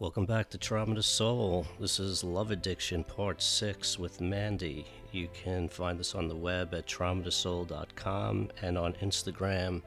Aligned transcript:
Welcome 0.00 0.24
back 0.24 0.48
to 0.48 0.56
Trauma 0.56 0.94
to 0.94 1.02
Soul. 1.02 1.66
This 1.78 2.00
is 2.00 2.24
Love 2.24 2.52
Addiction 2.52 3.04
Part 3.04 3.42
6 3.42 3.98
with 3.98 4.18
Mandy. 4.18 4.86
You 5.12 5.28
can 5.34 5.68
find 5.68 6.00
us 6.00 6.14
on 6.14 6.26
the 6.26 6.34
web 6.34 6.72
at 6.72 6.86
traumatosoul.com 6.86 8.48
and 8.62 8.78
on 8.78 8.94
Instagram 9.02 9.82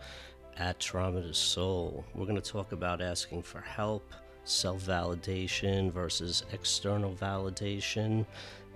at 0.58 0.80
Trauma 0.80 1.24
to 1.24 1.34
Soul. 1.34 2.06
We're 2.14 2.28
going 2.28 2.40
to 2.40 2.48
talk 2.48 2.74
about 2.74 3.02
asking 3.02 3.42
for 3.42 3.60
help, 3.62 4.14
self 4.44 4.86
validation 4.86 5.92
versus 5.92 6.44
external 6.54 7.16
validation, 7.16 8.24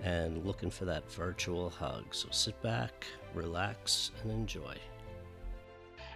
and 0.02 0.44
looking 0.44 0.70
for 0.70 0.86
that 0.86 1.08
virtual 1.08 1.70
hug. 1.70 2.06
So 2.10 2.26
sit 2.32 2.60
back, 2.62 3.06
relax, 3.32 4.10
and 4.24 4.32
enjoy. 4.32 4.74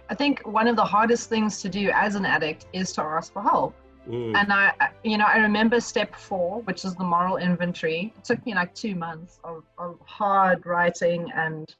I 0.09 0.15
think 0.15 0.45
one 0.45 0.67
of 0.67 0.75
the 0.75 0.83
hardest 0.83 1.29
things 1.29 1.61
to 1.61 1.69
do 1.69 1.91
as 1.93 2.15
an 2.15 2.25
addict 2.25 2.65
is 2.73 2.91
to 2.91 3.01
ask 3.03 3.31
for 3.31 3.41
help 3.41 3.73
Mm. 4.07 4.35
And 4.35 4.51
I, 4.51 4.73
you 5.03 5.17
know, 5.17 5.25
I 5.25 5.37
remember 5.37 5.79
step 5.79 6.15
four, 6.15 6.61
which 6.61 6.85
is 6.85 6.95
the 6.95 7.03
moral 7.03 7.37
inventory. 7.37 8.13
It 8.17 8.23
took 8.23 8.45
me 8.45 8.55
like 8.55 8.73
two 8.73 8.95
months 8.95 9.39
of, 9.43 9.63
of 9.77 9.99
hard 10.05 10.65
writing, 10.65 11.29
and 11.35 11.73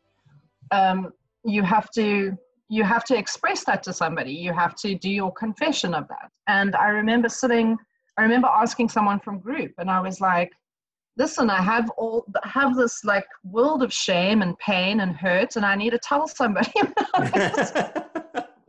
um, 0.72 1.13
you 1.46 1.63
have 1.63 1.90
to 1.91 2.38
you 2.70 2.84
have 2.84 3.04
to 3.05 3.18
express 3.18 3.63
that 3.66 3.84
to 3.84 3.94
somebody. 3.94 4.34
You 4.34 4.52
have 4.54 4.76
to 4.77 4.96
do 4.96 5.09
your 5.09 5.32
confession 5.32 5.94
of 5.94 6.08
that. 6.08 6.32
And 6.48 6.76
I 6.76 6.88
remember 6.88 7.30
sitting, 7.30 7.77
I 8.18 8.23
remember 8.23 8.48
asking 8.48 8.90
someone 8.90 9.20
from 9.20 9.40
group, 9.40 9.74
and 9.77 9.90
I 9.90 10.02
was 10.02 10.20
like, 10.20 10.52
"Listen, 11.18 11.49
I 11.49 11.62
have 11.62 11.90
all 11.91 12.26
have 12.44 12.76
this 12.76 13.04
like 13.05 13.27
world 13.44 13.84
of 13.84 13.94
shame 13.94 14.41
and 14.41 14.58
pain 14.60 14.99
and 14.99 15.16
hurt, 15.16 15.55
and 15.55 15.66
I 15.66 15.76
need 15.76 15.91
to 15.91 15.99
tell 15.99 16.27
somebody." 16.27 16.74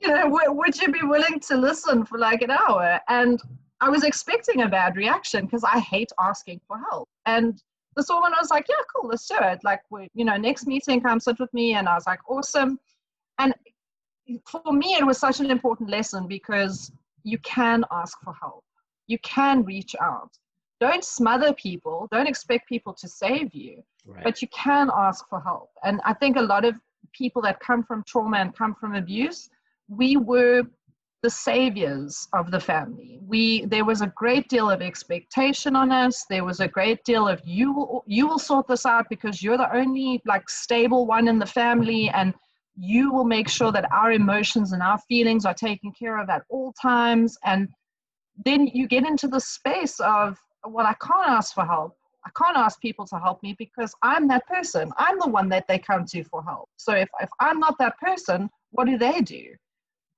you 0.00 0.08
know, 0.08 0.28
would 0.28 0.80
you 0.80 0.92
be 0.92 1.02
willing 1.02 1.40
to 1.40 1.56
listen 1.56 2.04
for 2.04 2.18
like 2.18 2.42
an 2.42 2.50
hour? 2.50 3.00
And 3.08 3.40
I 3.80 3.88
was 3.90 4.04
expecting 4.04 4.62
a 4.62 4.68
bad 4.68 4.96
reaction 4.96 5.44
because 5.44 5.64
I 5.64 5.78
hate 5.80 6.12
asking 6.20 6.60
for 6.66 6.78
help. 6.90 7.08
And 7.26 7.60
this 7.96 8.08
woman 8.08 8.32
was 8.40 8.50
like, 8.50 8.66
yeah, 8.68 8.82
cool, 8.94 9.08
let's 9.08 9.26
do 9.26 9.36
it. 9.40 9.60
Like, 9.62 9.80
we, 9.90 10.08
you 10.14 10.24
know, 10.24 10.36
next 10.36 10.66
meeting, 10.66 11.00
come 11.00 11.20
sit 11.20 11.38
with 11.38 11.52
me. 11.52 11.74
And 11.74 11.88
I 11.88 11.94
was 11.94 12.06
like, 12.06 12.20
awesome. 12.28 12.78
And 13.38 13.54
for 14.46 14.72
me, 14.72 14.94
it 14.94 15.06
was 15.06 15.18
such 15.18 15.40
an 15.40 15.50
important 15.50 15.90
lesson 15.90 16.26
because 16.26 16.90
you 17.24 17.38
can 17.38 17.84
ask 17.90 18.18
for 18.22 18.34
help. 18.40 18.64
You 19.06 19.18
can 19.18 19.64
reach 19.64 19.94
out. 20.00 20.30
Don't 20.80 21.04
smother 21.04 21.52
people. 21.52 22.08
Don't 22.10 22.26
expect 22.26 22.68
people 22.68 22.94
to 22.94 23.08
save 23.08 23.54
you, 23.54 23.82
right. 24.06 24.24
but 24.24 24.42
you 24.42 24.48
can 24.48 24.90
ask 24.96 25.28
for 25.28 25.40
help. 25.40 25.70
And 25.84 26.00
I 26.04 26.14
think 26.14 26.36
a 26.36 26.42
lot 26.42 26.64
of 26.64 26.74
people 27.12 27.42
that 27.42 27.60
come 27.60 27.82
from 27.82 28.02
trauma 28.06 28.38
and 28.38 28.56
come 28.56 28.74
from 28.74 28.94
abuse, 28.94 29.48
we 29.88 30.16
were 30.16 30.62
the 31.24 31.30
saviors 31.30 32.28
of 32.34 32.50
the 32.50 32.60
family. 32.60 33.18
We 33.26 33.64
there 33.64 33.86
was 33.86 34.02
a 34.02 34.12
great 34.22 34.46
deal 34.50 34.70
of 34.70 34.82
expectation 34.82 35.74
on 35.74 35.90
us. 35.90 36.26
There 36.28 36.44
was 36.44 36.60
a 36.60 36.68
great 36.68 37.02
deal 37.02 37.26
of 37.26 37.40
you 37.46 37.72
will, 37.72 38.04
you 38.06 38.26
will 38.26 38.38
sort 38.38 38.68
this 38.68 38.84
out 38.84 39.06
because 39.08 39.42
you're 39.42 39.56
the 39.56 39.74
only 39.74 40.20
like 40.26 40.50
stable 40.50 41.06
one 41.06 41.26
in 41.26 41.38
the 41.38 41.46
family 41.46 42.10
and 42.10 42.34
you 42.76 43.10
will 43.10 43.24
make 43.24 43.48
sure 43.48 43.72
that 43.72 43.90
our 43.90 44.12
emotions 44.12 44.72
and 44.72 44.82
our 44.82 44.98
feelings 45.08 45.46
are 45.46 45.54
taken 45.54 45.92
care 45.92 46.18
of 46.18 46.28
at 46.28 46.42
all 46.50 46.74
times 46.74 47.38
and 47.42 47.68
then 48.44 48.66
you 48.66 48.86
get 48.86 49.06
into 49.06 49.26
the 49.26 49.40
space 49.40 49.98
of 50.00 50.38
well 50.68 50.86
I 50.86 50.96
can't 51.06 51.30
ask 51.38 51.54
for 51.54 51.64
help. 51.64 51.96
I 52.26 52.30
can't 52.36 52.58
ask 52.58 52.78
people 52.82 53.06
to 53.06 53.18
help 53.18 53.42
me 53.42 53.54
because 53.58 53.94
I'm 54.02 54.28
that 54.28 54.46
person. 54.46 54.92
I'm 54.98 55.18
the 55.18 55.28
one 55.38 55.48
that 55.48 55.66
they 55.68 55.78
come 55.78 56.04
to 56.04 56.22
for 56.24 56.44
help. 56.44 56.68
So 56.76 56.92
if, 56.92 57.08
if 57.22 57.30
I'm 57.40 57.60
not 57.60 57.78
that 57.78 57.98
person, 57.98 58.50
what 58.72 58.86
do 58.86 58.98
they 58.98 59.20
do? 59.22 59.44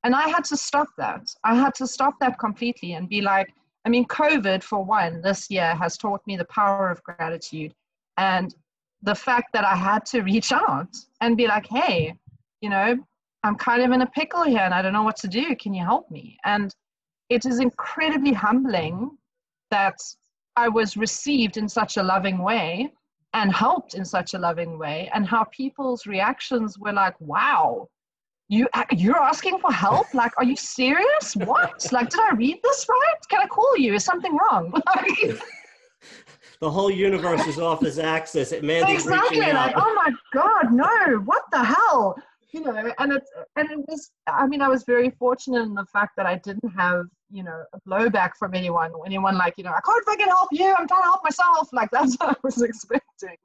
And 0.06 0.14
I 0.14 0.28
had 0.28 0.44
to 0.44 0.56
stop 0.56 0.86
that. 0.98 1.26
I 1.42 1.56
had 1.56 1.74
to 1.74 1.86
stop 1.88 2.14
that 2.20 2.38
completely 2.38 2.92
and 2.92 3.08
be 3.08 3.20
like, 3.20 3.52
I 3.84 3.88
mean, 3.88 4.04
COVID, 4.04 4.62
for 4.62 4.84
one, 4.84 5.20
this 5.20 5.50
year 5.50 5.74
has 5.74 5.96
taught 5.96 6.24
me 6.28 6.36
the 6.36 6.44
power 6.44 6.92
of 6.92 7.02
gratitude 7.02 7.74
and 8.16 8.54
the 9.02 9.16
fact 9.16 9.48
that 9.52 9.64
I 9.64 9.74
had 9.74 10.06
to 10.12 10.20
reach 10.20 10.52
out 10.52 10.94
and 11.20 11.36
be 11.36 11.48
like, 11.48 11.66
hey, 11.66 12.14
you 12.60 12.70
know, 12.70 12.96
I'm 13.42 13.56
kind 13.56 13.82
of 13.82 13.90
in 13.90 14.02
a 14.02 14.06
pickle 14.06 14.44
here 14.44 14.60
and 14.60 14.72
I 14.72 14.80
don't 14.80 14.92
know 14.92 15.02
what 15.02 15.16
to 15.16 15.26
do. 15.26 15.56
Can 15.56 15.74
you 15.74 15.84
help 15.84 16.08
me? 16.08 16.38
And 16.44 16.72
it 17.28 17.44
is 17.44 17.58
incredibly 17.58 18.32
humbling 18.32 19.10
that 19.72 19.98
I 20.54 20.68
was 20.68 20.96
received 20.96 21.56
in 21.56 21.68
such 21.68 21.96
a 21.96 22.02
loving 22.04 22.38
way 22.38 22.92
and 23.34 23.52
helped 23.52 23.94
in 23.94 24.04
such 24.04 24.34
a 24.34 24.38
loving 24.38 24.78
way, 24.78 25.10
and 25.12 25.26
how 25.26 25.42
people's 25.50 26.06
reactions 26.06 26.78
were 26.78 26.92
like, 26.92 27.20
wow, 27.20 27.88
you 28.48 28.68
you're 28.92 29.18
asking 29.18 29.58
for 29.58 29.72
help? 29.72 30.12
Like 30.14 30.32
are 30.36 30.44
you 30.44 30.56
serious? 30.56 31.34
What? 31.36 31.86
Like 31.92 32.10
did 32.10 32.20
i 32.20 32.34
read 32.34 32.58
this 32.62 32.86
right? 32.88 33.20
Can 33.28 33.40
i 33.40 33.46
call 33.46 33.76
you? 33.76 33.94
Is 33.94 34.04
something 34.04 34.36
wrong? 34.36 34.72
The 36.58 36.70
whole 36.70 36.90
universe 36.90 37.46
is 37.46 37.58
off 37.58 37.82
its 37.82 37.98
axis. 37.98 38.50
It 38.50 38.64
man 38.64 38.88
exactly 38.88 39.40
like 39.40 39.74
oh 39.76 39.94
my 39.94 40.10
god 40.32 40.72
no 40.72 41.16
what 41.24 41.42
the 41.52 41.62
hell? 41.62 42.16
You 42.52 42.62
know 42.62 42.92
and 42.98 43.12
it 43.12 43.22
and 43.56 43.70
it 43.70 43.78
was 43.86 44.10
i 44.26 44.46
mean 44.46 44.62
i 44.62 44.68
was 44.68 44.84
very 44.84 45.10
fortunate 45.10 45.60
in 45.60 45.74
the 45.74 45.84
fact 45.84 46.16
that 46.16 46.24
i 46.24 46.36
didn't 46.36 46.70
have 46.70 47.04
you 47.30 47.42
know 47.42 47.62
a 47.74 47.80
blowback 47.86 48.30
from 48.38 48.54
anyone 48.54 48.92
anyone 49.04 49.36
like 49.36 49.54
you 49.58 49.64
know 49.64 49.72
i 49.72 49.80
can't 49.84 50.04
fucking 50.06 50.26
help 50.26 50.48
you. 50.52 50.74
I'm 50.78 50.88
trying 50.88 51.02
to 51.02 51.08
help 51.12 51.20
myself. 51.22 51.68
Like 51.74 51.90
that's 51.92 52.16
what 52.16 52.30
i 52.30 52.36
was 52.42 52.62
expecting. 52.62 53.36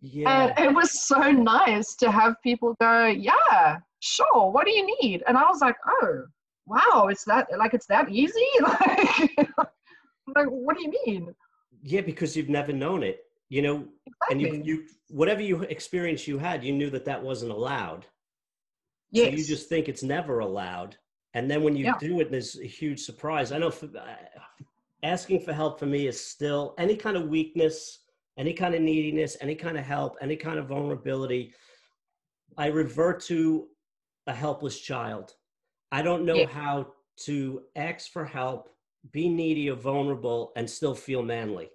Yeah. 0.00 0.54
And 0.56 0.66
it 0.66 0.74
was 0.74 1.02
so 1.02 1.30
nice 1.30 1.94
to 1.96 2.10
have 2.10 2.34
people 2.42 2.74
go, 2.80 3.06
yeah, 3.06 3.80
sure, 4.00 4.50
what 4.50 4.66
do 4.66 4.72
you 4.72 4.96
need? 5.00 5.22
And 5.26 5.36
I 5.36 5.44
was 5.48 5.60
like, 5.60 5.76
oh, 5.86 6.24
wow, 6.66 7.08
it's 7.08 7.24
that, 7.24 7.48
like, 7.56 7.74
it's 7.74 7.86
that 7.86 8.08
easy? 8.10 8.46
Like, 10.26 10.46
like 10.46 10.46
what 10.46 10.76
do 10.76 10.82
you 10.82 10.92
mean? 11.06 11.34
Yeah, 11.82 12.02
because 12.02 12.36
you've 12.36 12.48
never 12.48 12.72
known 12.72 13.02
it, 13.02 13.24
you 13.48 13.62
know, 13.62 13.84
exactly. 14.06 14.30
and 14.30 14.66
you, 14.66 14.74
you, 14.74 14.84
whatever 15.08 15.42
you 15.42 15.62
experience 15.62 16.28
you 16.28 16.38
had, 16.38 16.62
you 16.62 16.72
knew 16.72 16.88
that 16.90 17.04
that 17.06 17.20
wasn't 17.20 17.50
allowed. 17.50 18.06
Yes. 19.10 19.30
So 19.30 19.36
you 19.38 19.44
just 19.44 19.68
think 19.68 19.88
it's 19.88 20.04
never 20.04 20.38
allowed. 20.38 20.96
And 21.34 21.50
then 21.50 21.64
when 21.64 21.74
you 21.74 21.86
yeah. 21.86 21.98
do 21.98 22.20
it, 22.20 22.30
there's 22.30 22.60
a 22.60 22.66
huge 22.66 23.00
surprise. 23.00 23.50
I 23.50 23.58
know 23.58 23.70
for, 23.70 23.86
uh, 23.86 24.14
asking 25.02 25.40
for 25.40 25.52
help 25.52 25.80
for 25.80 25.86
me 25.86 26.06
is 26.06 26.24
still 26.24 26.74
any 26.78 26.94
kind 26.94 27.16
of 27.16 27.28
weakness 27.28 28.00
any 28.40 28.54
kind 28.54 28.74
of 28.74 28.80
neediness, 28.80 29.36
any 29.42 29.54
kind 29.54 29.76
of 29.76 29.84
help, 29.84 30.16
any 30.22 30.34
kind 30.34 30.58
of 30.58 30.66
vulnerability, 30.66 31.52
I 32.56 32.68
revert 32.68 33.20
to 33.24 33.66
a 34.26 34.34
helpless 34.34 34.78
child. 34.80 35.34
I 35.92 36.02
don't 36.02 36.24
know 36.24 36.36
yeah. 36.36 36.48
how 36.48 36.88
to 37.24 37.62
ask 37.76 38.10
for 38.10 38.24
help, 38.24 38.68
be 39.12 39.28
needy 39.28 39.70
or 39.70 39.76
vulnerable, 39.76 40.52
and 40.56 40.68
still 40.68 40.94
feel 40.94 41.22
manly. 41.22 41.70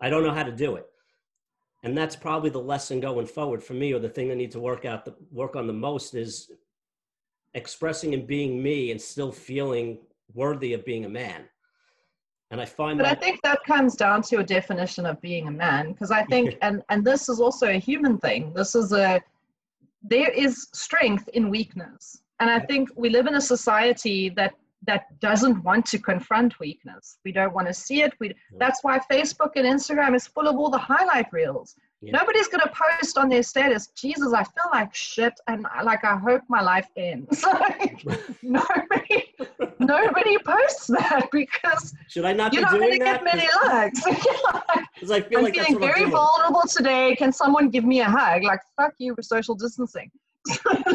I 0.00 0.10
don't 0.10 0.24
know 0.24 0.32
how 0.32 0.42
to 0.42 0.52
do 0.52 0.76
it. 0.76 0.86
And 1.82 1.96
that's 1.96 2.16
probably 2.16 2.50
the 2.50 2.60
lesson 2.60 3.00
going 3.00 3.26
forward 3.26 3.62
for 3.62 3.74
me, 3.74 3.92
or 3.92 3.98
the 3.98 4.08
thing 4.08 4.30
I 4.30 4.34
need 4.34 4.50
to 4.52 4.60
work 4.60 4.84
out 4.84 5.04
the 5.04 5.14
work 5.30 5.56
on 5.56 5.66
the 5.66 5.72
most 5.72 6.14
is 6.14 6.50
expressing 7.54 8.12
and 8.12 8.26
being 8.26 8.62
me 8.62 8.90
and 8.90 9.00
still 9.00 9.32
feeling 9.32 9.98
worthy 10.34 10.72
of 10.72 10.84
being 10.84 11.04
a 11.04 11.08
man. 11.08 11.44
And 12.50 12.60
I 12.60 12.64
find 12.64 12.98
that 13.00 13.04
but 13.04 13.08
that- 13.08 13.18
I 13.18 13.20
think 13.20 13.42
that 13.42 13.64
comes 13.64 13.96
down 13.96 14.22
to 14.22 14.38
a 14.38 14.44
definition 14.44 15.06
of 15.06 15.20
being 15.20 15.48
a 15.48 15.50
man, 15.50 15.92
because 15.92 16.10
I 16.10 16.24
think, 16.24 16.56
and 16.62 16.82
and 16.88 17.04
this 17.04 17.28
is 17.28 17.40
also 17.40 17.68
a 17.68 17.78
human 17.78 18.18
thing. 18.18 18.52
This 18.54 18.74
is 18.74 18.92
a 18.92 19.22
there 20.08 20.30
is 20.30 20.68
strength 20.72 21.28
in 21.34 21.50
weakness, 21.50 22.22
and 22.40 22.50
I 22.50 22.60
think 22.60 22.90
we 22.96 23.08
live 23.10 23.26
in 23.26 23.34
a 23.34 23.40
society 23.40 24.30
that 24.30 24.54
that 24.86 25.18
doesn't 25.20 25.62
want 25.64 25.84
to 25.86 25.98
confront 25.98 26.60
weakness. 26.60 27.18
We 27.24 27.32
don't 27.32 27.54
want 27.54 27.66
to 27.66 27.74
see 27.74 28.02
it. 28.02 28.12
We 28.20 28.34
that's 28.58 28.84
why 28.84 28.98
Facebook 29.10 29.52
and 29.56 29.66
Instagram 29.66 30.14
is 30.14 30.26
full 30.26 30.48
of 30.48 30.56
all 30.56 30.70
the 30.70 30.78
highlight 30.78 31.32
reels. 31.32 31.74
Yeah. 32.02 32.12
Nobody's 32.18 32.46
going 32.48 32.60
to 32.60 32.70
post 32.70 33.16
on 33.16 33.30
their 33.30 33.42
status, 33.42 33.88
Jesus, 33.88 34.32
I 34.34 34.44
feel 34.44 34.70
like 34.70 34.94
shit 34.94 35.32
and 35.48 35.64
like 35.82 36.04
I 36.04 36.16
hope 36.16 36.42
my 36.48 36.60
life 36.60 36.88
ends. 36.96 37.42
like, 37.60 38.04
nobody, 38.42 39.24
nobody 39.78 40.36
posts 40.38 40.88
that 40.88 41.28
because 41.32 41.94
should 42.08 42.26
I 42.26 42.34
not 42.34 42.52
you're 42.52 42.62
not 42.62 42.72
going 42.72 42.92
to 42.92 42.98
get 42.98 43.24
many 43.24 43.48
likes. 43.64 44.02
Because 44.94 45.10
I 45.10 45.20
feel 45.20 45.40
I'm 45.40 45.44
like 45.44 45.54
feeling 45.54 45.78
very 45.78 46.08
vulnerable 46.08 46.62
today. 46.74 47.14
Can 47.16 47.30
someone 47.30 47.68
give 47.68 47.84
me 47.84 48.00
a 48.00 48.06
hug? 48.06 48.42
Like 48.44 48.60
fuck 48.80 48.94
you 48.96 49.14
with 49.14 49.26
social 49.26 49.54
distancing. 49.54 50.10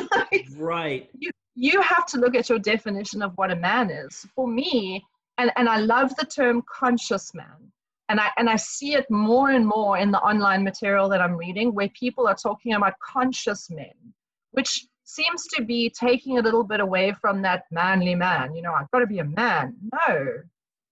like, 0.09 0.47
right. 0.57 1.07
You, 1.19 1.29
you 1.53 1.81
have 1.81 2.07
to 2.07 2.17
look 2.17 2.35
at 2.35 2.49
your 2.49 2.57
definition 2.57 3.21
of 3.21 3.33
what 3.35 3.51
a 3.51 3.55
man 3.55 3.91
is. 3.91 4.25
For 4.35 4.47
me, 4.47 5.03
and, 5.37 5.51
and 5.55 5.69
I 5.69 5.77
love 5.77 6.15
the 6.15 6.25
term 6.25 6.63
conscious 6.67 7.31
man 7.35 7.71
and 8.11 8.19
I 8.19 8.29
and 8.35 8.49
I 8.49 8.57
see 8.57 8.93
it 8.93 9.09
more 9.09 9.51
and 9.51 9.65
more 9.65 9.97
in 9.97 10.11
the 10.11 10.19
online 10.19 10.65
material 10.65 11.07
that 11.09 11.21
I'm 11.21 11.37
reading 11.37 11.73
where 11.73 11.87
people 11.89 12.27
are 12.27 12.35
talking 12.35 12.73
about 12.73 12.99
conscious 12.99 13.69
men, 13.69 13.93
which 14.51 14.85
seems 15.05 15.47
to 15.55 15.63
be 15.63 15.89
taking 15.89 16.37
a 16.37 16.41
little 16.41 16.65
bit 16.65 16.81
away 16.81 17.13
from 17.21 17.41
that 17.43 17.63
manly 17.71 18.13
man. 18.13 18.53
You 18.53 18.63
know, 18.63 18.73
I've 18.73 18.91
got 18.91 18.99
to 18.99 19.07
be 19.07 19.19
a 19.19 19.23
man. 19.23 19.77
No, 19.93 20.27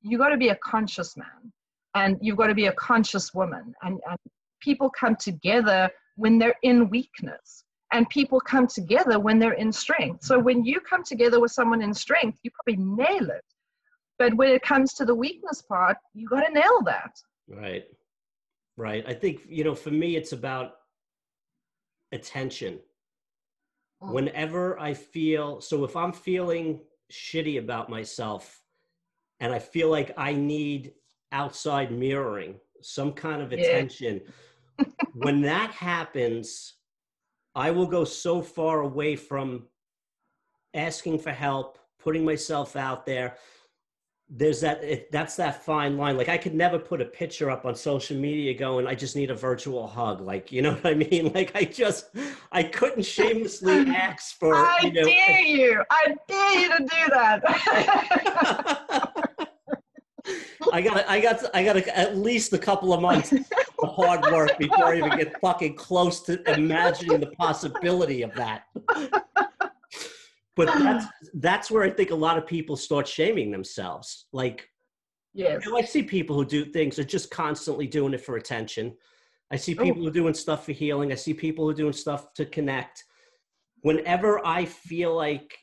you've 0.01 0.21
got 0.21 0.29
to 0.29 0.37
be 0.37 0.47
a 0.47 0.55
conscious 0.55 1.17
man, 1.17 1.51
and 1.93 2.17
you've 2.21 2.37
got 2.37 2.47
to 2.47 2.55
be 2.55 2.67
a 2.67 2.73
conscious 2.73 3.33
woman. 3.33 3.73
And, 3.81 3.99
and 4.09 4.17
people 4.61 4.89
come 4.89 5.17
together 5.17 5.89
when 6.15 6.39
they're 6.39 6.61
in 6.63 6.89
weakness, 6.89 7.65
and 7.91 8.09
people 8.09 8.39
come 8.39 8.65
together 8.65 9.19
when 9.19 9.39
they're 9.39 9.59
in 9.65 9.73
strength. 9.73 10.23
So 10.23 10.39
when 10.39 10.63
you 10.63 10.79
come 10.79 11.03
together 11.03 11.41
with 11.41 11.51
someone 11.51 11.81
in 11.81 11.93
strength, 11.93 12.39
you 12.43 12.51
probably 12.51 12.81
nail 12.81 13.29
it 13.29 13.43
but 14.19 14.35
when 14.35 14.49
it 14.49 14.61
comes 14.61 14.93
to 14.93 15.05
the 15.05 15.15
weakness 15.15 15.61
part 15.61 15.97
you 16.13 16.27
got 16.27 16.45
to 16.45 16.53
nail 16.53 16.81
that 16.85 17.17
right 17.47 17.85
right 18.77 19.03
i 19.07 19.13
think 19.13 19.41
you 19.47 19.63
know 19.63 19.73
for 19.73 19.89
me 19.89 20.15
it's 20.15 20.33
about 20.33 20.73
attention 22.11 22.77
mm. 24.03 24.11
whenever 24.11 24.79
i 24.79 24.93
feel 24.93 25.59
so 25.59 25.83
if 25.83 25.95
i'm 25.95 26.13
feeling 26.13 26.79
shitty 27.11 27.57
about 27.57 27.89
myself 27.89 28.61
and 29.39 29.51
i 29.51 29.57
feel 29.57 29.89
like 29.89 30.13
i 30.17 30.33
need 30.33 30.93
outside 31.31 31.91
mirroring 31.91 32.55
some 32.81 33.11
kind 33.11 33.41
of 33.41 33.51
attention 33.51 34.21
yeah. 34.77 34.85
when 35.13 35.41
that 35.41 35.71
happens 35.71 36.75
i 37.55 37.71
will 37.71 37.87
go 37.87 38.03
so 38.03 38.41
far 38.41 38.81
away 38.81 39.15
from 39.15 39.67
asking 40.73 41.17
for 41.17 41.31
help 41.31 41.77
putting 41.99 42.23
myself 42.23 42.75
out 42.75 43.05
there 43.05 43.35
there's 44.29 44.61
that 44.61 44.83
it, 44.83 45.11
that's 45.11 45.35
that 45.37 45.63
fine 45.63 45.97
line. 45.97 46.15
Like 46.15 46.29
i 46.29 46.37
could 46.37 46.53
never 46.53 46.77
put 46.77 47.01
a 47.01 47.05
picture 47.05 47.49
up 47.49 47.65
on 47.65 47.73
social 47.75 48.15
media 48.15 48.53
going 48.53 48.85
i 48.85 48.93
just 48.93 49.15
need 49.15 49.31
a 49.31 49.35
virtual 49.35 49.87
hug. 49.87 50.21
Like 50.21 50.51
you 50.51 50.61
know 50.61 50.73
what 50.81 50.85
i 50.85 50.93
mean? 50.93 51.31
Like 51.33 51.51
i 51.55 51.63
just 51.63 52.15
i 52.51 52.61
couldn't 52.63 53.03
shamelessly 53.15 53.87
ask 53.87 54.37
for 54.37 54.55
i 54.55 54.77
you 54.83 54.91
know, 54.93 55.03
dare 55.03 55.39
you. 55.41 55.83
I 55.89 56.15
dare 56.27 56.59
you 56.59 56.69
to 56.69 56.77
do 56.79 57.09
that. 57.11 57.41
I 60.71 60.81
got 60.81 61.09
i 61.09 61.19
got 61.19 61.55
i 61.55 61.63
got 61.63 61.77
at 61.77 62.17
least 62.17 62.53
a 62.53 62.59
couple 62.59 62.93
of 62.93 63.01
months 63.01 63.31
of 63.31 63.89
hard 63.95 64.21
work 64.31 64.57
before 64.59 64.85
i 64.85 64.97
even 64.97 65.17
get 65.17 65.39
fucking 65.41 65.75
close 65.75 66.21
to 66.23 66.39
imagining 66.51 67.19
the 67.19 67.31
possibility 67.31 68.21
of 68.21 68.31
that 68.35 68.65
but 70.59 70.75
um, 70.75 70.83
that's 70.83 71.05
that's 71.35 71.71
where 71.71 71.83
I 71.83 71.89
think 71.89 72.11
a 72.11 72.15
lot 72.15 72.37
of 72.37 72.45
people 72.45 72.75
start 72.75 73.07
shaming 73.07 73.49
themselves. 73.49 74.25
Like, 74.33 74.67
yes, 75.33 75.63
you 75.65 75.71
know, 75.71 75.77
I 75.77 75.83
see 75.83 76.03
people 76.03 76.35
who 76.35 76.43
do 76.43 76.65
things 76.65 76.99
are 76.99 77.05
just 77.05 77.31
constantly 77.31 77.87
doing 77.87 78.13
it 78.13 78.19
for 78.19 78.35
attention. 78.35 78.93
I 79.51 79.55
see 79.55 79.73
oh. 79.79 79.83
people 79.83 80.01
oh. 80.01 80.03
who 80.03 80.09
are 80.09 80.21
doing 80.21 80.33
stuff 80.33 80.65
for 80.65 80.73
healing. 80.73 81.13
I 81.13 81.15
see 81.15 81.33
people 81.33 81.63
who 81.63 81.71
are 81.71 81.81
doing 81.83 81.93
stuff 81.93 82.33
to 82.33 82.45
connect. 82.45 83.05
Whenever 83.83 84.45
I 84.45 84.65
feel 84.65 85.15
like 85.15 85.57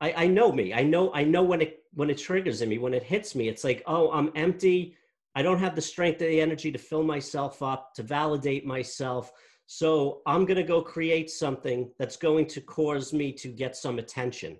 I, 0.00 0.24
I 0.24 0.26
know 0.26 0.50
me, 0.50 0.74
I 0.74 0.82
know 0.82 1.14
I 1.14 1.22
know 1.22 1.44
when 1.44 1.60
it 1.60 1.84
when 1.94 2.10
it 2.10 2.18
triggers 2.18 2.60
in 2.60 2.68
me, 2.68 2.78
when 2.78 2.92
it 2.92 3.04
hits 3.04 3.36
me, 3.36 3.48
it's 3.48 3.62
like, 3.62 3.84
oh, 3.86 4.10
I'm 4.10 4.32
empty. 4.34 4.96
I 5.36 5.42
don't 5.42 5.60
have 5.60 5.76
the 5.76 5.80
strength 5.80 6.20
or 6.22 6.26
the 6.26 6.40
energy 6.40 6.72
to 6.72 6.78
fill 6.78 7.04
myself 7.04 7.62
up, 7.62 7.94
to 7.94 8.02
validate 8.02 8.66
myself. 8.66 9.30
So 9.72 10.22
I'm 10.26 10.46
going 10.46 10.56
to 10.56 10.64
go 10.64 10.82
create 10.82 11.30
something 11.30 11.92
that's 11.96 12.16
going 12.16 12.48
to 12.48 12.60
cause 12.60 13.12
me 13.12 13.30
to 13.34 13.46
get 13.46 13.76
some 13.76 14.00
attention. 14.00 14.58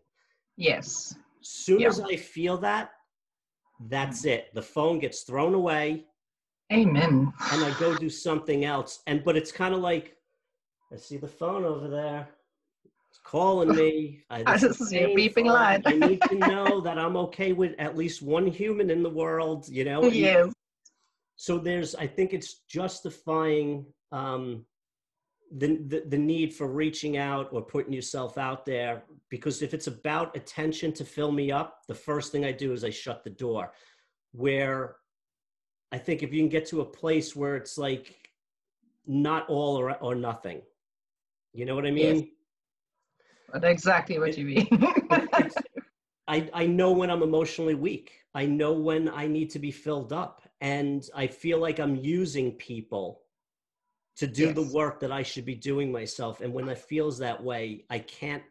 Yes. 0.57 1.17
Soon 1.41 1.81
yeah. 1.81 1.89
as 1.89 2.01
I 2.01 2.15
feel 2.15 2.57
that, 2.59 2.93
that's 3.89 4.25
it. 4.25 4.55
The 4.55 4.63
phone 4.63 5.01
gets 5.01 5.23
thrown 5.23 5.55
away. 5.55 6.05
Amen. 6.73 7.33
And 7.51 7.65
I 7.65 7.75
go 7.81 7.97
do 7.97 8.09
something 8.09 8.65
else. 8.65 9.01
And 9.09 9.25
but 9.25 9.37
it's 9.37 9.51
kind 9.51 9.75
of 9.75 9.81
like 9.81 10.17
I 10.93 10.97
see 10.97 11.17
the 11.17 11.27
phone 11.27 11.65
over 11.65 11.89
there. 11.89 12.29
It's 13.11 13.19
calling 13.25 13.75
me. 13.75 14.23
I, 14.31 14.45
I 14.47 14.59
just 14.59 14.79
see 14.85 15.01
a 15.01 15.09
beeping 15.09 15.47
light. 15.47 15.83
I 15.87 15.95
need 15.95 16.23
to 16.29 16.35
know 16.47 16.81
that 16.83 17.01
I'm 17.01 17.17
okay 17.17 17.53
with 17.53 17.75
at 17.81 17.99
least 17.99 18.23
one 18.23 18.47
human 18.47 18.91
in 18.91 19.03
the 19.03 19.11
world, 19.11 19.69
you 19.69 19.85
know? 19.85 20.05
Yes. 20.05 20.53
So 21.35 21.59
there's 21.59 21.97
I 21.97 22.07
think 22.07 22.33
it's 22.33 22.61
justifying 22.69 23.87
um 24.13 24.67
the, 25.51 25.79
the, 25.89 26.05
the 26.07 26.19
need 26.19 26.55
for 26.55 26.69
reaching 26.69 27.17
out 27.17 27.49
or 27.53 27.61
putting 27.61 27.93
yourself 27.93 28.39
out 28.39 28.65
there 28.65 29.03
because 29.31 29.63
if 29.63 29.75
it's 29.75 29.89
about 29.89 30.37
attention 30.37 30.93
to 30.93 31.05
fill 31.05 31.33
me 31.33 31.51
up 31.51 31.81
the 31.89 31.95
first 31.95 32.31
thing 32.31 32.45
i 32.45 32.53
do 32.53 32.73
is 32.73 32.85
i 32.85 32.91
shut 32.91 33.25
the 33.25 33.31
door. 33.31 33.73
Where 34.33 34.97
i 35.91 35.99
think 35.99 36.23
if 36.23 36.33
you 36.33 36.41
can 36.41 36.49
get 36.49 36.67
to 36.67 36.83
a 36.83 36.85
place 36.85 37.35
where 37.35 37.57
it's 37.57 37.77
like 37.77 38.31
not 39.07 39.49
all 39.49 39.77
or, 39.77 39.97
or 39.97 40.15
nothing 40.15 40.63
you 41.53 41.65
know 41.65 41.75
what 41.75 41.87
i 41.87 41.91
mean? 41.91 42.17
Yes. 42.17 42.25
That's 43.53 43.65
exactly 43.65 44.21
what 44.21 44.39
you 44.39 44.45
mean. 44.45 44.69
I, 46.29 46.49
I 46.55 46.67
know 46.67 46.93
when 46.93 47.11
i'm 47.11 47.25
emotionally 47.25 47.75
weak. 47.75 48.13
I 48.35 48.47
know 48.47 48.73
when 48.73 49.09
i 49.09 49.27
need 49.27 49.51
to 49.51 49.59
be 49.59 49.73
filled 49.73 50.13
up. 50.13 50.43
And 50.61 51.05
i 51.17 51.27
feel 51.27 51.59
like 51.59 51.81
i'm 51.81 51.97
using 51.97 52.53
people 52.53 53.23
to 54.21 54.27
do 54.27 54.49
yes. 54.49 54.55
the 54.55 54.63
work 54.75 55.01
that 55.01 55.11
I 55.11 55.23
should 55.23 55.47
be 55.47 55.55
doing 55.55 55.91
myself. 55.91 56.43
And 56.43 56.53
when 56.53 56.69
it 56.69 56.77
feels 56.77 57.17
that 57.19 57.43
way, 57.43 57.87
I 57.89 58.01
can't 58.01 58.43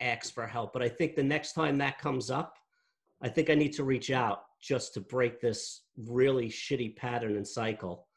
ask 0.00 0.34
for 0.34 0.48
help. 0.48 0.72
But 0.72 0.82
I 0.82 0.88
think 0.88 1.14
the 1.14 1.22
next 1.22 1.52
time 1.52 1.78
that 1.78 2.00
comes 2.00 2.28
up, 2.28 2.58
I 3.22 3.28
think 3.28 3.48
I 3.48 3.54
need 3.54 3.72
to 3.74 3.84
reach 3.84 4.10
out 4.10 4.46
just 4.60 4.94
to 4.94 5.00
break 5.00 5.40
this 5.40 5.82
really 5.96 6.48
shitty 6.48 6.96
pattern 6.96 7.36
and 7.36 7.46
cycle. 7.46 8.08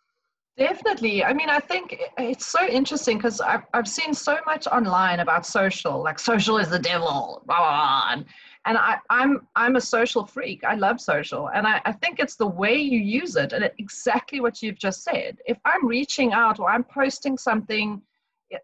Definitely. 0.58 1.24
I 1.24 1.32
mean, 1.32 1.48
I 1.48 1.60
think 1.60 1.96
it's 2.18 2.48
so 2.48 2.66
interesting 2.66 3.18
because 3.18 3.40
I've, 3.40 3.66
I've 3.76 3.88
seen 3.88 4.12
so 4.16 4.40
much 4.48 4.66
online 4.66 5.20
about 5.20 5.46
social, 5.46 6.02
like 6.02 6.18
social 6.18 6.58
is 6.58 6.70
the 6.70 6.80
devil, 6.80 7.44
blah, 7.46 7.58
blah, 7.58 7.70
blah. 7.70 8.06
And, 8.14 8.26
and 8.66 8.78
I, 8.78 8.98
I'm 9.10 9.48
I'm 9.56 9.76
a 9.76 9.82
social 9.82 10.26
freak. 10.26 10.64
I 10.64 10.76
love 10.76 11.00
social, 11.00 11.50
and 11.50 11.68
I, 11.68 11.82
I 11.86 11.92
think 11.92 12.20
it's 12.20 12.36
the 12.36 12.48
way 12.48 12.76
you 12.76 13.00
use 13.00 13.36
it, 13.36 13.54
and 13.54 13.64
it, 13.64 13.76
exactly 13.78 14.42
what 14.42 14.62
you've 14.62 14.80
just 14.80 15.04
said. 15.04 15.38
If 15.46 15.58
I'm 15.66 15.88
reaching 15.88 16.34
out 16.34 16.60
or 16.60 16.70
I'm 16.70 16.84
posting 16.84 17.38
something, 17.38 18.02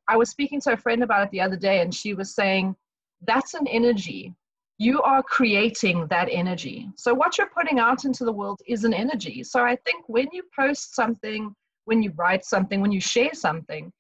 I 0.07 0.17
was 0.17 0.29
speaking 0.29 0.59
to 0.61 0.73
a 0.73 0.77
friend 0.77 1.03
about 1.03 1.23
it 1.23 1.31
the 1.31 1.41
other 1.41 1.55
day, 1.55 1.81
and 1.81 1.93
she 1.93 2.13
was 2.13 2.33
saying 2.33 2.75
that's 3.27 3.53
an 3.53 3.67
energy. 3.67 4.33
You 4.79 5.03
are 5.03 5.21
creating 5.21 6.07
that 6.07 6.27
energy. 6.31 6.89
So 6.95 7.13
what 7.13 7.37
you're 7.37 7.51
putting 7.55 7.77
out 7.77 8.03
into 8.03 8.25
the 8.25 8.31
world 8.31 8.61
is 8.67 8.83
an 8.83 8.95
energy. 8.95 9.43
So 9.43 9.63
I 9.63 9.75
think 9.75 10.05
when 10.07 10.27
you 10.31 10.41
post 10.55 10.95
something, 10.95 11.55
when 11.85 12.01
you 12.01 12.11
write 12.15 12.45
something, 12.45 12.81
when 12.81 12.91
you 12.91 13.01
share 13.01 13.33
something, 13.33 13.93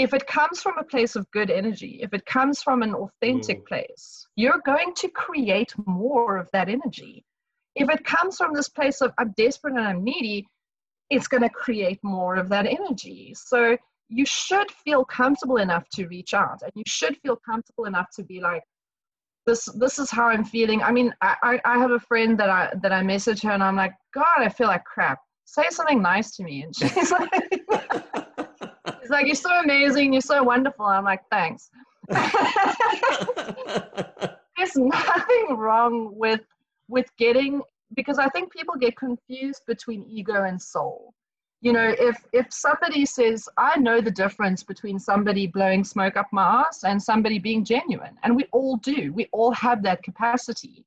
if 0.00 0.14
it 0.14 0.26
comes 0.26 0.62
from 0.62 0.78
a 0.78 0.84
place 0.84 1.14
of 1.14 1.30
good 1.30 1.50
energy, 1.50 2.00
if 2.00 2.14
it 2.14 2.24
comes 2.24 2.62
from 2.62 2.82
an 2.82 2.94
authentic 2.94 3.60
mm. 3.60 3.66
place, 3.66 4.26
you're 4.34 4.62
going 4.64 4.94
to 4.94 5.08
create 5.10 5.74
more 5.84 6.38
of 6.38 6.48
that 6.54 6.70
energy. 6.70 7.22
If 7.74 7.90
it 7.90 8.02
comes 8.02 8.38
from 8.38 8.54
this 8.54 8.70
place 8.70 9.02
of 9.02 9.12
I'm 9.18 9.34
desperate 9.36 9.74
and 9.74 9.86
I'm 9.86 10.02
needy, 10.02 10.46
it's 11.10 11.28
going 11.28 11.42
to 11.42 11.50
create 11.50 11.98
more 12.02 12.36
of 12.36 12.48
that 12.48 12.64
energy. 12.64 13.34
So 13.36 13.76
you 14.08 14.24
should 14.24 14.70
feel 14.70 15.04
comfortable 15.04 15.58
enough 15.58 15.86
to 15.90 16.06
reach 16.06 16.32
out 16.32 16.62
and 16.62 16.72
you 16.74 16.84
should 16.86 17.18
feel 17.18 17.36
comfortable 17.36 17.84
enough 17.84 18.06
to 18.16 18.22
be 18.22 18.40
like, 18.40 18.62
this 19.46 19.66
this 19.76 19.98
is 19.98 20.10
how 20.10 20.28
I'm 20.28 20.44
feeling. 20.44 20.82
I 20.82 20.92
mean, 20.92 21.12
I, 21.20 21.60
I 21.64 21.78
have 21.78 21.90
a 21.90 22.00
friend 22.00 22.38
that 22.38 22.48
I 22.48 22.72
that 22.82 22.92
I 22.92 23.02
message 23.02 23.42
her 23.42 23.50
and 23.50 23.62
I'm 23.62 23.76
like, 23.76 23.92
God, 24.14 24.38
I 24.38 24.48
feel 24.48 24.68
like 24.68 24.84
crap. 24.84 25.18
Say 25.44 25.64
something 25.68 26.00
nice 26.00 26.36
to 26.36 26.42
me. 26.42 26.62
And 26.62 26.74
she's 26.74 27.10
like 27.10 28.29
He's 29.10 29.16
like, 29.16 29.26
You're 29.26 29.34
so 29.34 29.58
amazing. 29.58 30.12
You're 30.12 30.22
so 30.22 30.44
wonderful. 30.44 30.86
I'm 30.86 31.04
like, 31.04 31.22
Thanks. 31.32 31.68
There's 32.08 32.30
nothing 34.76 35.56
wrong 35.56 36.12
with 36.14 36.42
with 36.86 37.10
getting 37.18 37.60
because 37.96 38.20
I 38.20 38.28
think 38.28 38.52
people 38.52 38.76
get 38.76 38.96
confused 38.96 39.62
between 39.66 40.06
ego 40.08 40.44
and 40.44 40.62
soul. 40.62 41.12
You 41.60 41.72
know, 41.72 41.92
if 41.98 42.24
if 42.32 42.52
somebody 42.52 43.04
says, 43.04 43.48
I 43.56 43.76
know 43.78 44.00
the 44.00 44.12
difference 44.12 44.62
between 44.62 45.00
somebody 45.00 45.48
blowing 45.48 45.82
smoke 45.82 46.16
up 46.16 46.28
my 46.30 46.66
ass 46.68 46.84
and 46.84 47.02
somebody 47.02 47.40
being 47.40 47.64
genuine, 47.64 48.16
and 48.22 48.36
we 48.36 48.44
all 48.52 48.76
do, 48.76 49.12
we 49.12 49.28
all 49.32 49.50
have 49.50 49.82
that 49.82 50.04
capacity. 50.04 50.84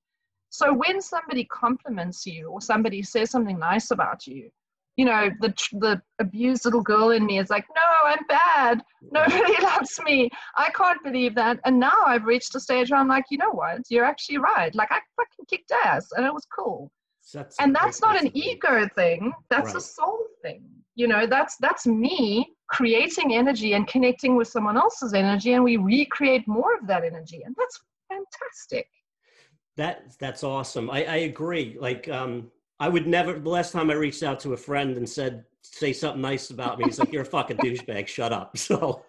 So 0.50 0.74
when 0.74 1.02
somebody 1.02 1.44
compliments 1.44 2.26
you 2.26 2.48
or 2.48 2.62
somebody 2.62 3.04
says 3.04 3.32
something 3.32 3.60
nice 3.60 3.92
about 3.92 4.28
you, 4.28 4.50
you 4.96 5.06
know, 5.06 5.30
the 5.42 5.54
the 5.74 6.02
abused 6.20 6.66
little 6.66 6.82
girl 6.82 7.12
in 7.12 7.26
me 7.26 7.40
is 7.40 7.50
like, 7.50 7.66
no, 7.76 8.10
I'm 8.10 8.26
bad. 8.28 8.82
Nobody 9.12 9.62
loves 9.64 10.00
me. 10.04 10.30
I 10.56 10.70
can't 10.70 11.04
believe 11.04 11.34
that. 11.36 11.60
And 11.66 11.80
now 11.80 12.04
I've 12.06 12.26
reached 12.26 12.54
a 12.56 12.60
stage 12.60 12.92
where 12.92 13.00
I'm 13.00 13.08
like, 13.08 13.26
you 13.32 13.38
know 13.38 13.52
what? 13.52 13.82
You're 13.90 14.06
actually 14.06 14.38
right. 14.38 14.74
Like 14.76 14.92
I 14.92 15.00
fucking 15.16 15.46
kicked 15.50 15.72
ass, 15.86 16.08
and 16.16 16.26
it 16.26 16.34
was 16.34 16.46
cool. 16.46 16.92
That's 17.34 17.58
and 17.60 17.76
that's 17.76 18.02
not 18.02 18.22
an 18.22 18.36
ego 18.36 18.88
thing. 18.96 19.34
That's 19.50 19.68
right. 19.68 19.78
a 19.78 19.82
soul 19.82 20.20
thing. 20.42 20.64
You 20.96 21.08
know, 21.08 21.26
that's 21.26 21.58
that's 21.58 21.88
me 21.88 22.54
creating 22.68 23.34
energy 23.34 23.74
and 23.74 23.88
connecting 23.88 24.36
with 24.36 24.48
someone 24.48 24.78
else's 24.78 25.14
energy, 25.14 25.54
and 25.54 25.64
we 25.64 25.78
recreate 25.78 26.48
more 26.48 26.76
of 26.76 26.86
that 26.88 27.04
energy, 27.04 27.42
and 27.44 27.56
that's 27.58 27.80
fantastic. 28.10 28.88
That 29.76 30.04
that's 30.20 30.44
awesome. 30.44 30.92
I, 30.92 31.06
I 31.06 31.16
agree. 31.18 31.78
Like 31.80 32.08
um, 32.10 32.52
I 32.80 32.90
would 32.90 33.08
never. 33.08 33.40
The 33.40 33.50
last 33.50 33.72
time 33.72 33.90
I 33.90 33.94
reached 33.94 34.24
out 34.24 34.40
to 34.42 34.54
a 34.54 34.58
friend 34.58 34.98
and 34.98 35.08
said, 35.08 35.46
"Say 35.62 35.94
something 35.94 36.22
nice 36.22 36.50
about 36.50 36.80
me," 36.80 36.86
he's 36.86 37.00
like, 37.00 37.12
"You're 37.12 37.22
a 37.24 37.26
fucking 37.26 37.58
douchebag. 37.58 38.08
Shut 38.08 38.34
up." 38.34 38.58
So 38.58 39.04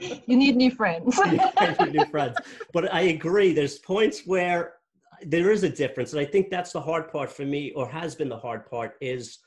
you 0.00 0.36
need 0.36 0.56
new 0.56 0.70
friends. 0.70 1.18
need 1.30 1.92
new 1.92 2.04
friends. 2.06 2.36
But 2.72 2.92
I 2.92 3.02
agree. 3.02 3.52
There's 3.52 3.78
points 3.78 4.26
where 4.26 4.74
there 5.22 5.50
is 5.50 5.62
a 5.62 5.68
difference, 5.68 6.12
and 6.12 6.20
I 6.20 6.24
think 6.24 6.50
that's 6.50 6.72
the 6.72 6.80
hard 6.80 7.10
part 7.10 7.30
for 7.30 7.44
me, 7.44 7.72
or 7.72 7.88
has 7.88 8.14
been 8.14 8.28
the 8.28 8.38
hard 8.38 8.66
part. 8.66 8.96
Is 9.00 9.38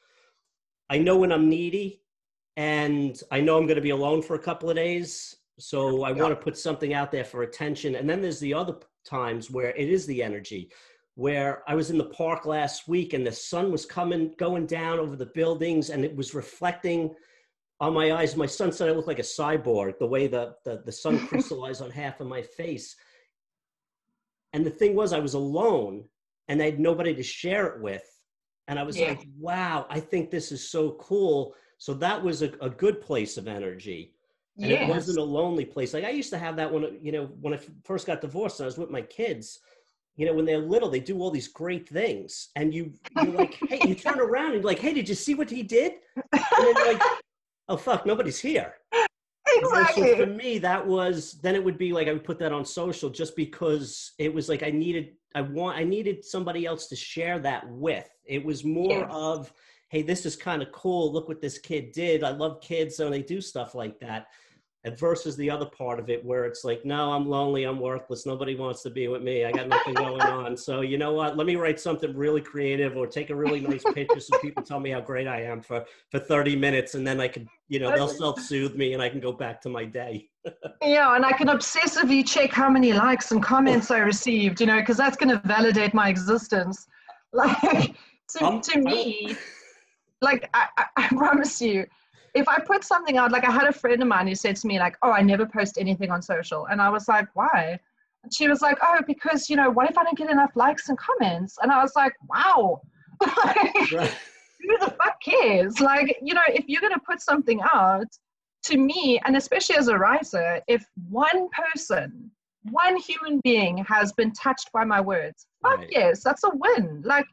I 0.90 0.98
know 0.98 1.18
when 1.18 1.32
I'm 1.32 1.50
needy, 1.50 2.02
and 2.58 3.20
I 3.32 3.42
know 3.42 3.58
I'm 3.58 3.66
going 3.66 3.76
to 3.76 3.82
be 3.82 3.92
alone 3.92 4.22
for 4.22 4.36
a 4.36 4.40
couple 4.40 4.70
of 4.70 4.76
days, 4.76 5.36
so 5.60 6.04
I 6.04 6.12
yeah. 6.12 6.22
want 6.22 6.32
to 6.38 6.44
put 6.44 6.58
something 6.58 6.94
out 6.94 7.12
there 7.12 7.26
for 7.26 7.44
attention. 7.44 7.96
And 7.96 8.10
then 8.10 8.22
there's 8.22 8.40
the 8.40 8.54
other 8.54 8.76
times 9.06 9.50
where 9.50 9.72
it 9.72 9.90
is 9.90 10.06
the 10.06 10.22
energy 10.22 10.72
where 11.22 11.62
I 11.68 11.76
was 11.76 11.92
in 11.92 12.00
the 12.00 12.06
park 12.06 12.48
last 12.48 12.88
week 12.88 13.14
and 13.14 13.26
the 13.26 13.32
sun 13.32 13.72
was 13.72 13.86
coming, 13.86 14.34
going 14.40 14.66
down 14.66 14.98
over 14.98 15.16
the 15.16 15.28
buildings 15.28 15.92
and 15.92 16.04
it 16.04 16.16
was 16.16 16.34
reflecting 16.34 17.14
on 17.80 17.94
my 17.94 18.12
eyes. 18.14 18.36
My 18.36 18.48
son 18.48 18.72
said 18.72 18.90
I 18.90 18.94
looked 18.94 19.08
like 19.08 19.20
a 19.20 19.22
cyborg, 19.22 20.00
the 20.00 20.08
way 20.08 20.26
the, 20.26 20.56
the, 20.66 20.82
the 20.84 20.92
sun 20.92 21.20
crystallized 21.28 21.84
on 21.84 21.92
half 21.92 22.22
of 22.22 22.28
my 22.28 22.42
face. 22.42 22.96
And 24.54 24.66
the 24.66 24.72
thing 24.72 24.96
was, 24.96 25.14
I 25.14 25.20
was 25.20 25.36
alone 25.36 26.06
and 26.48 26.60
I 26.60 26.66
had 26.66 26.80
nobody 26.80 27.14
to 27.14 27.22
share 27.22 27.68
it 27.68 27.80
with. 27.84 28.04
And 28.68 28.80
I 28.80 28.84
was 28.84 28.98
yeah. 28.98 29.10
like, 29.10 29.28
wow, 29.38 29.86
I 29.92 30.00
think 30.00 30.32
this 30.32 30.52
is 30.52 30.72
so 30.72 30.94
cool. 31.00 31.54
So 31.78 31.94
that 31.94 32.24
was 32.24 32.42
a, 32.42 32.52
a 32.62 32.70
good 32.70 33.00
place 33.00 33.38
of 33.38 33.48
energy. 33.48 34.16
And 34.58 34.72
yes. 34.72 34.90
it 34.90 34.90
wasn't 34.90 35.20
a 35.20 35.24
lonely 35.24 35.66
place. 35.66 35.94
Like 35.94 36.04
I 36.04 36.10
used 36.10 36.32
to 36.32 36.40
have 36.40 36.56
that 36.56 36.74
when, 36.74 36.98
you 37.00 37.12
know, 37.12 37.26
when 37.40 37.54
I 37.54 37.60
first 37.84 38.08
got 38.08 38.22
divorced 38.22 38.60
and 38.60 38.66
I 38.66 38.70
was 38.70 38.80
with 38.80 38.90
my 38.90 39.04
kids, 39.04 39.60
you 40.16 40.26
know, 40.26 40.34
when 40.34 40.46
they're 40.46 40.60
little, 40.60 40.90
they 40.90 41.00
do 41.00 41.20
all 41.20 41.32
these 41.32 41.48
great 41.48 41.88
things. 41.88 42.50
And 42.56 42.74
you, 42.74 42.94
you're 43.16 43.34
like, 43.34 43.58
hey, 43.68 43.80
you 43.88 43.96
turn 43.96 44.20
around 44.22 44.54
and 44.54 44.56
you're 44.56 44.64
like, 44.64 44.80
hey, 44.80 44.94
did 44.94 45.08
you 45.08 45.16
see 45.16 45.34
what 45.34 45.50
he 45.50 45.64
did? 45.64 45.94
And 46.34 46.44
then 46.60 46.74
like, 46.88 47.02
oh, 47.70 47.78
fuck, 47.78 48.06
nobody's 48.06 48.40
here. 48.40 48.76
Exactly. 49.48 50.12
So 50.12 50.18
for 50.18 50.26
me, 50.28 50.58
that 50.60 50.86
was, 50.86 51.40
then 51.42 51.56
it 51.56 51.64
would 51.64 51.78
be 51.78 51.94
like, 51.94 52.08
I 52.08 52.14
would 52.14 52.24
put 52.24 52.40
that 52.40 52.52
on 52.52 52.66
social 52.66 53.10
just 53.10 53.36
because 53.36 54.12
it 54.18 54.34
was 54.34 54.50
like, 54.50 54.64
I 54.64 54.70
needed, 54.70 55.14
I 55.36 55.42
want, 55.42 55.78
I 55.78 55.84
needed 55.84 56.24
somebody 56.24 56.66
else 56.66 56.88
to 56.88 56.96
share 56.96 57.40
that 57.40 57.68
with. 57.70 58.10
It 58.26 58.44
was 58.44 58.64
more 58.64 59.00
yes. 59.00 59.10
of, 59.12 59.52
hey, 59.90 60.02
this 60.02 60.26
is 60.26 60.36
kind 60.36 60.62
of 60.62 60.72
cool. 60.72 61.12
Look 61.12 61.28
what 61.28 61.42
this 61.42 61.58
kid 61.58 61.92
did. 61.92 62.24
I 62.24 62.32
love 62.32 62.62
kids 62.62 62.96
so 62.96 63.10
they 63.10 63.22
do 63.22 63.42
stuff 63.42 63.76
like 63.76 64.00
that 64.00 64.28
versus 64.90 65.36
the 65.36 65.50
other 65.50 65.66
part 65.66 66.00
of 66.00 66.10
it 66.10 66.26
where 66.26 66.46
it's 66.46 66.64
like 66.64 66.84
no 66.84 67.12
i'm 67.14 67.30
lonely 67.30 67.66
i'm 67.66 67.80
worthless 67.80 68.26
nobody 68.26 68.56
wants 68.56 68.82
to 68.82 68.90
be 68.90 69.08
with 69.08 69.22
me 69.22 69.46
i 69.46 69.52
got 69.52 69.68
nothing 69.68 69.94
going 69.94 70.22
on. 70.22 70.58
So 70.58 70.82
you 70.82 70.98
know 70.98 71.14
what? 71.14 71.38
Let 71.38 71.46
me 71.46 71.56
write 71.56 71.80
something 71.80 72.16
really 72.16 72.42
creative 72.42 72.98
or 72.98 73.06
take 73.06 73.30
a 73.30 73.36
really 73.36 73.60
nice 73.60 73.84
picture 73.94 74.20
so 74.20 74.38
people 74.40 74.64
tell 74.64 74.80
me 74.80 74.90
how 74.90 75.02
great 75.02 75.28
i 75.28 75.42
am 75.42 75.62
for 75.62 75.86
for 76.10 76.20
30 76.20 76.56
minutes 76.56 76.96
and 76.96 77.06
then 77.06 77.20
i 77.22 77.28
can 77.28 77.48
you 77.68 77.80
know 77.80 77.92
they'll 77.92 78.08
self-soothe 78.08 78.76
me 78.76 78.94
and 78.94 79.02
i 79.02 79.10
can 79.10 79.20
go 79.20 79.32
back 79.32 79.62
to 79.62 79.70
my 79.70 79.86
day. 79.86 80.28
Yeah 80.82 81.16
and 81.16 81.24
i 81.24 81.32
can 81.32 81.48
obsessively 81.48 82.28
check 82.28 82.52
how 82.52 82.70
many 82.70 82.94
likes 82.94 83.32
and 83.32 83.44
comments 83.44 83.92
i 83.92 84.00
received 84.00 84.60
you 84.60 84.66
know 84.66 84.80
because 84.80 84.98
that's 84.98 85.16
going 85.16 85.30
to 85.30 85.48
validate 85.48 85.94
my 85.94 86.10
existence. 86.10 86.88
Like 87.34 87.96
to, 88.28 88.46
um, 88.46 88.60
to 88.60 88.80
me 88.80 89.38
like 90.22 90.50
I, 90.54 90.68
I, 90.78 90.86
I 90.98 91.08
promise 91.08 91.62
you 91.62 91.86
if 92.34 92.48
I 92.48 92.60
put 92.60 92.84
something 92.84 93.18
out, 93.18 93.32
like 93.32 93.46
I 93.46 93.52
had 93.52 93.68
a 93.68 93.74
friend 93.74 94.02
of 94.02 94.08
mine 94.08 94.28
who 94.28 94.36
said 94.36 94.56
to 94.58 94.68
me, 94.68 94.80
like, 94.80 94.96
oh, 95.02 95.12
I 95.12 95.22
never 95.22 95.46
post 95.46 95.78
anything 95.78 96.12
on 96.12 96.22
social. 96.22 96.68
And 96.68 96.82
I 96.82 96.90
was 96.90 97.08
like, 97.08 97.28
why? 97.34 97.80
And 98.24 98.34
she 98.34 98.48
was 98.48 98.62
like, 98.62 98.78
oh, 98.82 99.02
because, 99.06 99.50
you 99.50 99.56
know, 99.56 99.70
what 99.70 99.90
if 99.90 99.98
I 99.98 100.04
don't 100.04 100.18
get 100.18 100.30
enough 100.30 100.52
likes 100.56 100.90
and 100.90 100.98
comments? 100.98 101.58
And 101.62 101.72
I 101.72 101.82
was 101.82 101.94
like, 101.96 102.14
wow. 102.30 102.82
right. 103.92 104.16
Who 104.62 104.78
the 104.80 104.94
fuck 104.98 105.22
cares? 105.24 105.80
Like, 105.80 106.18
you 106.22 106.34
know, 106.34 106.42
if 106.48 106.66
you're 106.68 106.82
going 106.82 106.94
to 106.94 107.00
put 107.00 107.22
something 107.22 107.60
out, 107.74 108.08
to 108.64 108.78
me, 108.78 109.20
and 109.26 109.36
especially 109.36 109.76
as 109.76 109.88
a 109.88 109.98
writer, 109.98 110.62
if 110.68 110.86
one 111.10 111.50
person, 111.50 112.30
one 112.70 112.96
human 112.98 113.42
being 113.44 113.80
has 113.86 114.14
been 114.14 114.32
touched 114.34 114.72
by 114.72 114.84
my 114.84 115.02
words, 115.02 115.48
fuck 115.64 115.80
right. 115.80 115.90
yes, 115.92 116.24
that's 116.24 116.44
a 116.44 116.52
win. 116.54 117.02
Like, 117.04 117.26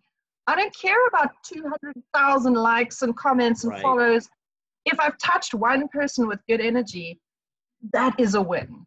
I 0.46 0.56
don't 0.56 0.74
care 0.74 1.06
about 1.08 1.30
200,000 1.44 2.54
likes 2.54 3.02
and 3.02 3.14
comments 3.16 3.64
and 3.64 3.72
right. 3.72 3.82
follows 3.82 4.28
if 4.88 4.98
I've 5.00 5.18
touched 5.18 5.54
one 5.54 5.88
person 5.88 6.26
with 6.26 6.40
good 6.48 6.60
energy, 6.60 7.20
that 7.92 8.18
is 8.18 8.34
a 8.34 8.42
win. 8.42 8.86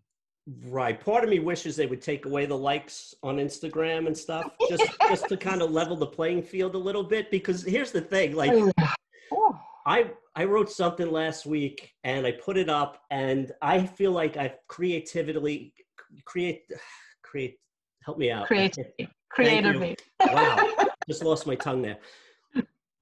Right. 0.68 1.00
Part 1.00 1.24
of 1.24 1.30
me 1.30 1.40
wishes 1.40 1.76
they 1.76 1.86
would 1.86 2.02
take 2.02 2.26
away 2.26 2.46
the 2.46 2.58
likes 2.58 3.14
on 3.24 3.38
Instagram 3.38 4.08
and 4.08 4.18
stuff, 4.18 4.52
just 4.70 4.84
just 5.08 5.28
to 5.30 5.38
kind 5.38 5.62
of 5.62 5.72
level 5.72 5.96
the 5.96 6.08
playing 6.08 6.44
field 6.44 6.76
a 6.76 6.80
little 6.80 7.04
bit. 7.04 7.30
Because 7.30 7.64
here's 7.64 7.92
the 7.92 8.02
thing, 8.02 8.36
like 8.36 8.52
oh. 9.32 9.60
I 9.86 10.12
I 10.36 10.46
wrote 10.46 10.72
something 10.72 11.12
last 11.12 11.46
week 11.46 11.92
and 12.04 12.26
I 12.26 12.32
put 12.32 12.58
it 12.58 12.70
up, 12.70 13.04
and 13.12 13.52
I 13.62 13.86
feel 13.86 14.12
like 14.12 14.36
I've 14.36 14.58
creatively 14.68 15.74
create 16.26 16.64
create 17.22 17.58
help 18.04 18.18
me 18.18 18.32
out. 18.32 18.48
Creatively. 18.48 19.08
Creatively. 19.30 19.96
Wow. 20.20 20.70
just 21.08 21.24
lost 21.24 21.48
my 21.48 21.56
tongue 21.56 21.82
there. 21.82 21.98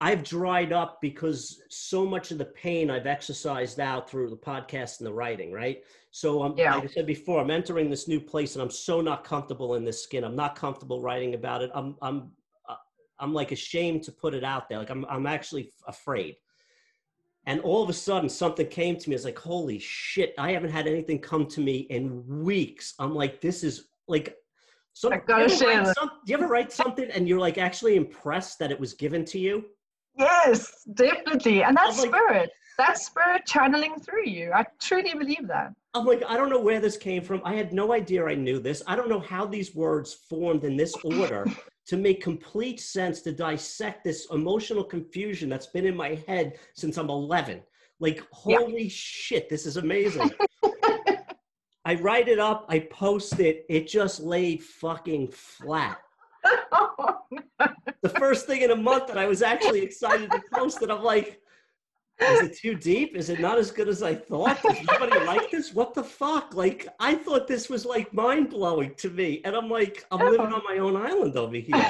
I've 0.01 0.23
dried 0.23 0.71
up 0.71 1.01
because 1.01 1.61
so 1.69 2.05
much 2.05 2.31
of 2.31 2.37
the 2.37 2.45
pain 2.45 2.89
I've 2.89 3.05
exercised 3.05 3.81
out 3.81 4.09
through 4.09 4.29
the 4.29 4.37
podcast 4.37 4.99
and 4.99 5.07
the 5.07 5.13
writing, 5.13 5.51
right? 5.51 5.83
So 6.11 6.41
I'm, 6.41 6.57
yeah. 6.57 6.75
like 6.75 6.85
I 6.85 6.87
said 6.87 7.05
before, 7.05 7.41
I'm 7.41 7.51
entering 7.51 7.89
this 7.89 8.07
new 8.07 8.21
place 8.21 8.55
and 8.55 8.61
I'm 8.61 8.71
so 8.71 9.01
not 9.01 9.25
comfortable 9.25 9.75
in 9.75 9.83
this 9.83 10.01
skin. 10.01 10.23
I'm 10.23 10.37
not 10.37 10.55
comfortable 10.55 11.01
writing 11.01 11.33
about 11.33 11.61
it. 11.61 11.69
I'm, 11.75 11.97
I'm, 12.01 12.31
uh, 12.67 12.75
I'm 13.19 13.33
like 13.33 13.51
ashamed 13.51 14.03
to 14.03 14.11
put 14.13 14.33
it 14.33 14.43
out 14.43 14.69
there. 14.69 14.79
Like 14.79 14.89
I'm, 14.89 15.05
I'm 15.09 15.27
actually 15.27 15.73
afraid. 15.85 16.37
And 17.45 17.59
all 17.61 17.83
of 17.83 17.89
a 17.89 17.93
sudden 17.93 18.29
something 18.29 18.67
came 18.67 18.95
to 18.97 19.09
me. 19.09 19.15
It's 19.15 19.25
like, 19.25 19.37
holy 19.37 19.79
shit, 19.79 20.33
I 20.37 20.53
haven't 20.53 20.71
had 20.71 20.87
anything 20.87 21.19
come 21.19 21.45
to 21.47 21.59
me 21.59 21.79
in 21.89 22.25
weeks. 22.25 22.93
I'm 22.99 23.13
like, 23.13 23.41
this 23.41 23.65
is 23.65 23.89
like, 24.07 24.35
so, 24.93 25.09
do, 25.09 25.15
you 25.37 25.49
some, 25.49 26.09
do 26.25 26.31
you 26.31 26.37
ever 26.37 26.47
write 26.47 26.71
something 26.71 27.09
and 27.11 27.27
you're 27.27 27.39
like 27.39 27.57
actually 27.57 27.95
impressed 27.95 28.59
that 28.59 28.71
it 28.71 28.79
was 28.79 28.93
given 28.93 29.23
to 29.25 29.39
you? 29.39 29.65
Yes, 30.17 30.85
definitely. 30.93 31.63
And 31.63 31.75
that's 31.77 31.99
like, 31.99 32.09
spirit. 32.09 32.51
That's 32.77 33.05
spirit 33.05 33.45
channeling 33.45 33.99
through 33.99 34.27
you. 34.27 34.51
I 34.53 34.65
truly 34.79 35.13
believe 35.13 35.47
that. 35.47 35.73
I'm 35.93 36.05
like, 36.05 36.23
I 36.27 36.37
don't 36.37 36.49
know 36.49 36.61
where 36.61 36.79
this 36.79 36.97
came 36.97 37.21
from. 37.21 37.41
I 37.43 37.55
had 37.55 37.73
no 37.73 37.93
idea 37.93 38.25
I 38.25 38.35
knew 38.35 38.59
this. 38.59 38.83
I 38.87 38.95
don't 38.95 39.09
know 39.09 39.19
how 39.19 39.45
these 39.45 39.75
words 39.75 40.13
formed 40.13 40.63
in 40.63 40.77
this 40.77 40.93
order 41.03 41.45
to 41.87 41.97
make 41.97 42.21
complete 42.21 42.79
sense 42.79 43.21
to 43.21 43.31
dissect 43.31 44.03
this 44.03 44.27
emotional 44.31 44.83
confusion 44.83 45.49
that's 45.49 45.67
been 45.67 45.85
in 45.85 45.95
my 45.95 46.19
head 46.27 46.59
since 46.75 46.97
I'm 46.97 47.09
11. 47.09 47.61
Like, 47.99 48.23
holy 48.31 48.83
yeah. 48.83 48.89
shit, 48.89 49.49
this 49.49 49.65
is 49.65 49.77
amazing. 49.77 50.31
I 51.85 51.95
write 51.95 52.27
it 52.27 52.39
up, 52.39 52.65
I 52.69 52.79
post 52.79 53.39
it, 53.39 53.65
it 53.67 53.87
just 53.87 54.19
laid 54.19 54.63
fucking 54.63 55.29
flat. 55.29 55.97
the 58.01 58.09
first 58.09 58.45
thing 58.45 58.61
in 58.61 58.71
a 58.71 58.75
month 58.75 59.07
that 59.07 59.17
I 59.17 59.25
was 59.25 59.41
actually 59.41 59.81
excited 59.81 60.31
to 60.31 60.41
post 60.53 60.81
it. 60.81 60.89
I'm 60.89 61.03
like, 61.03 61.41
is 62.21 62.41
it 62.41 62.57
too 62.57 62.75
deep? 62.75 63.15
Is 63.15 63.29
it 63.29 63.39
not 63.39 63.57
as 63.57 63.71
good 63.71 63.87
as 63.87 64.03
I 64.03 64.13
thought? 64.13 64.61
Does 64.61 64.77
anybody 64.77 65.25
like 65.25 65.51
this? 65.51 65.73
What 65.73 65.93
the 65.93 66.03
fuck? 66.03 66.53
Like, 66.53 66.87
I 66.99 67.15
thought 67.15 67.47
this 67.47 67.69
was 67.69 67.85
like 67.85 68.13
mind 68.13 68.49
blowing 68.49 68.93
to 68.95 69.09
me. 69.09 69.41
And 69.45 69.55
I'm 69.55 69.69
like, 69.69 70.05
I'm 70.11 70.19
living 70.19 70.53
on 70.53 70.61
my 70.67 70.77
own 70.79 70.97
island 70.97 71.37
over 71.37 71.55
here. 71.55 71.89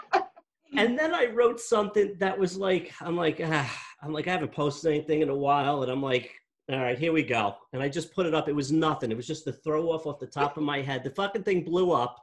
and 0.76 0.98
then 0.98 1.14
I 1.14 1.26
wrote 1.26 1.60
something 1.60 2.14
that 2.18 2.38
was 2.38 2.56
like, 2.56 2.92
I'm 3.00 3.16
like, 3.16 3.40
ah, 3.42 3.84
I'm 4.02 4.12
like, 4.12 4.28
I 4.28 4.32
haven't 4.32 4.52
posted 4.52 4.92
anything 4.92 5.22
in 5.22 5.30
a 5.30 5.36
while. 5.36 5.82
And 5.82 5.90
I'm 5.90 6.02
like, 6.02 6.34
all 6.70 6.80
right, 6.80 6.98
here 6.98 7.12
we 7.12 7.22
go. 7.22 7.56
And 7.72 7.82
I 7.82 7.88
just 7.88 8.14
put 8.14 8.26
it 8.26 8.34
up. 8.34 8.48
It 8.48 8.54
was 8.54 8.70
nothing. 8.70 9.10
It 9.10 9.16
was 9.16 9.26
just 9.26 9.46
the 9.46 9.52
throw 9.52 9.90
off 9.90 10.06
off 10.06 10.18
the 10.18 10.26
top 10.26 10.58
of 10.58 10.62
my 10.62 10.82
head. 10.82 11.02
The 11.02 11.10
fucking 11.10 11.44
thing 11.44 11.64
blew 11.64 11.92
up 11.92 12.22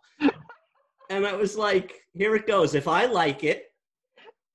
and 1.10 1.26
I 1.26 1.34
was 1.34 1.58
like, 1.58 2.02
here 2.14 2.36
it 2.36 2.48
goes. 2.48 2.76
If 2.76 2.88
I 2.88 3.06
like 3.06 3.44
it, 3.44 3.66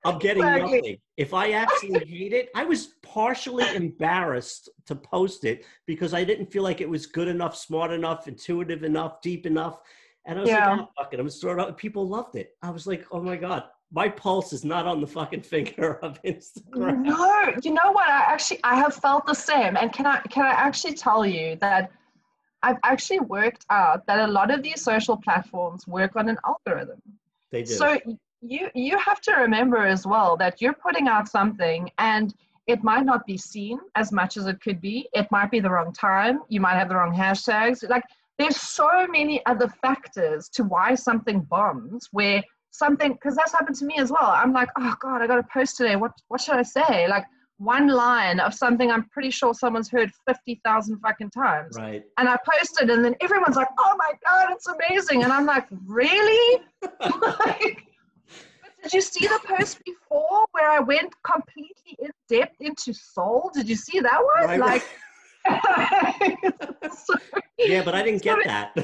I'm 0.04 0.18
getting 0.18 0.42
exactly. 0.42 0.76
nothing. 0.76 0.96
If 1.16 1.34
I 1.34 1.52
actually 1.52 2.04
hate 2.06 2.32
it, 2.32 2.48
I 2.54 2.64
was 2.64 2.94
partially 3.02 3.64
embarrassed 3.74 4.70
to 4.86 4.94
post 4.94 5.44
it 5.44 5.64
because 5.86 6.14
I 6.14 6.24
didn't 6.24 6.50
feel 6.50 6.62
like 6.62 6.80
it 6.80 6.88
was 6.88 7.06
good 7.06 7.28
enough, 7.28 7.56
smart 7.56 7.90
enough, 7.90 8.26
intuitive 8.26 8.82
enough, 8.82 9.20
deep 9.20 9.46
enough. 9.46 9.80
And 10.26 10.38
I 10.38 10.42
was 10.42 10.50
yeah. 10.50 10.70
like, 10.70 10.80
oh, 10.80 10.88
fuck 10.96 11.14
it. 11.14 11.20
I'm 11.20 11.28
throwing 11.28 11.60
out. 11.60 11.76
People 11.76 12.08
loved 12.08 12.36
it. 12.36 12.56
I 12.62 12.70
was 12.70 12.86
like, 12.86 13.04
oh 13.12 13.20
my 13.20 13.36
God, 13.36 13.64
my 13.92 14.08
pulse 14.08 14.52
is 14.52 14.64
not 14.64 14.86
on 14.86 15.00
the 15.00 15.06
fucking 15.06 15.42
finger 15.54 15.98
of 16.02 16.22
Instagram. 16.22 17.02
No, 17.02 17.52
you 17.62 17.72
know 17.72 17.92
what? 17.92 18.08
I 18.08 18.20
actually, 18.20 18.60
I 18.64 18.76
have 18.76 18.94
felt 18.94 19.26
the 19.26 19.34
same. 19.34 19.76
And 19.76 19.92
can 19.92 20.06
I, 20.06 20.20
can 20.30 20.44
I 20.44 20.50
actually 20.50 20.94
tell 20.94 21.26
you 21.26 21.56
that 21.56 21.90
I've 22.62 22.78
actually 22.84 23.20
worked 23.20 23.64
out 23.70 24.06
that 24.06 24.28
a 24.28 24.30
lot 24.30 24.50
of 24.50 24.62
these 24.62 24.82
social 24.82 25.16
platforms 25.16 25.86
work 25.86 26.16
on 26.16 26.28
an 26.28 26.38
algorithm. 26.46 27.00
They 27.50 27.62
do. 27.62 27.74
So 27.74 27.98
you 28.42 28.68
you 28.74 28.98
have 28.98 29.20
to 29.22 29.32
remember 29.32 29.78
as 29.78 30.06
well 30.06 30.36
that 30.38 30.60
you're 30.60 30.74
putting 30.74 31.08
out 31.08 31.28
something 31.28 31.90
and 31.98 32.34
it 32.66 32.84
might 32.84 33.04
not 33.04 33.26
be 33.26 33.36
seen 33.36 33.80
as 33.96 34.12
much 34.12 34.36
as 34.36 34.46
it 34.46 34.60
could 34.60 34.80
be. 34.80 35.08
It 35.12 35.26
might 35.30 35.50
be 35.50 35.60
the 35.60 35.70
wrong 35.70 35.92
time. 35.92 36.40
You 36.48 36.60
might 36.60 36.76
have 36.76 36.88
the 36.88 36.94
wrong 36.94 37.14
hashtags. 37.14 37.88
Like 37.88 38.04
there's 38.38 38.56
so 38.56 39.06
many 39.08 39.44
other 39.46 39.68
factors 39.68 40.48
to 40.50 40.64
why 40.64 40.94
something 40.94 41.40
bombs 41.40 42.08
where 42.12 42.42
something 42.70 43.12
because 43.12 43.34
that's 43.34 43.52
happened 43.52 43.76
to 43.76 43.84
me 43.84 43.96
as 43.98 44.10
well. 44.10 44.30
I'm 44.30 44.52
like, 44.52 44.68
oh 44.78 44.94
God, 45.00 45.22
I 45.22 45.26
gotta 45.26 45.46
post 45.52 45.76
today. 45.76 45.96
What 45.96 46.12
what 46.28 46.40
should 46.40 46.56
I 46.56 46.62
say? 46.62 47.08
Like 47.08 47.24
one 47.60 47.88
line 47.88 48.40
of 48.40 48.54
something 48.54 48.90
I'm 48.90 49.04
pretty 49.10 49.30
sure 49.30 49.52
someone's 49.52 49.90
heard 49.90 50.10
50,000 50.26 50.98
fucking 50.98 51.30
times. 51.30 51.76
Right. 51.78 52.02
And 52.18 52.28
I 52.28 52.38
posted, 52.50 52.88
and 52.88 53.04
then 53.04 53.14
everyone's 53.20 53.56
like, 53.56 53.68
oh 53.78 53.94
my 53.98 54.12
God, 54.24 54.48
it's 54.52 54.66
amazing. 54.66 55.24
And 55.24 55.32
I'm 55.32 55.44
like, 55.44 55.66
really? 55.86 56.62
like, 57.00 57.86
did 58.82 58.94
you 58.94 59.02
see 59.02 59.26
the 59.26 59.38
post 59.44 59.78
before 59.84 60.46
where 60.52 60.70
I 60.70 60.80
went 60.80 61.12
completely 61.22 61.98
in 61.98 62.10
depth 62.30 62.56
into 62.60 62.94
soul? 62.94 63.50
Did 63.52 63.68
you 63.68 63.76
see 63.76 64.00
that 64.00 64.20
one? 64.22 64.58
Right. 64.58 64.60
Like, 64.60 64.84
so, 66.94 67.14
yeah, 67.58 67.84
but 67.84 67.94
I 67.94 68.02
didn't 68.02 68.22
get 68.22 68.38
that. 68.44 68.74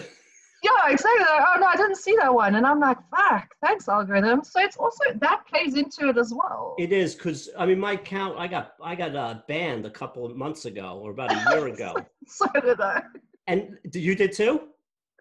Yeah, 0.63 0.91
exactly. 0.91 1.25
Oh 1.29 1.61
no, 1.61 1.67
I 1.67 1.77
didn't 1.77 1.97
see 1.97 2.17
that 2.21 2.33
one, 2.33 2.55
and 2.55 2.67
I'm 2.67 2.81
like, 2.81 2.99
fuck, 3.15 3.49
thanks 3.63 3.89
algorithm. 3.89 4.43
So 4.43 4.61
it's 4.61 4.77
also 4.77 5.05
that 5.15 5.47
plays 5.47 5.75
into 5.75 6.09
it 6.09 6.19
as 6.19 6.33
well. 6.35 6.75
It 6.79 6.93
is 6.93 7.15
because 7.15 7.51
I 7.59 7.67
mean, 7.67 7.79
my 7.79 7.93
account, 7.93 8.39
I 8.39 8.47
got 8.49 8.75
I 8.83 8.95
got 8.95 9.15
uh, 9.15 9.41
banned 9.49 9.87
a 9.87 9.91
couple 9.91 10.25
of 10.25 10.37
months 10.37 10.65
ago 10.65 11.01
or 11.03 11.11
about 11.11 11.33
a 11.33 11.55
year 11.55 11.67
ago. 11.75 11.95
so 12.27 12.47
did 12.61 12.81
I. 12.81 13.03
And 13.47 13.77
you 13.93 14.15
did 14.15 14.33
too. 14.33 14.69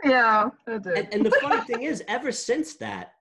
Yeah, 0.04 0.50
I 0.68 0.78
did. 0.78 0.88
And, 0.88 1.14
and 1.14 1.26
the 1.26 1.32
funny 1.42 1.62
thing 1.62 1.84
is, 1.84 2.04
ever 2.08 2.32
since 2.32 2.76
that, 2.76 3.14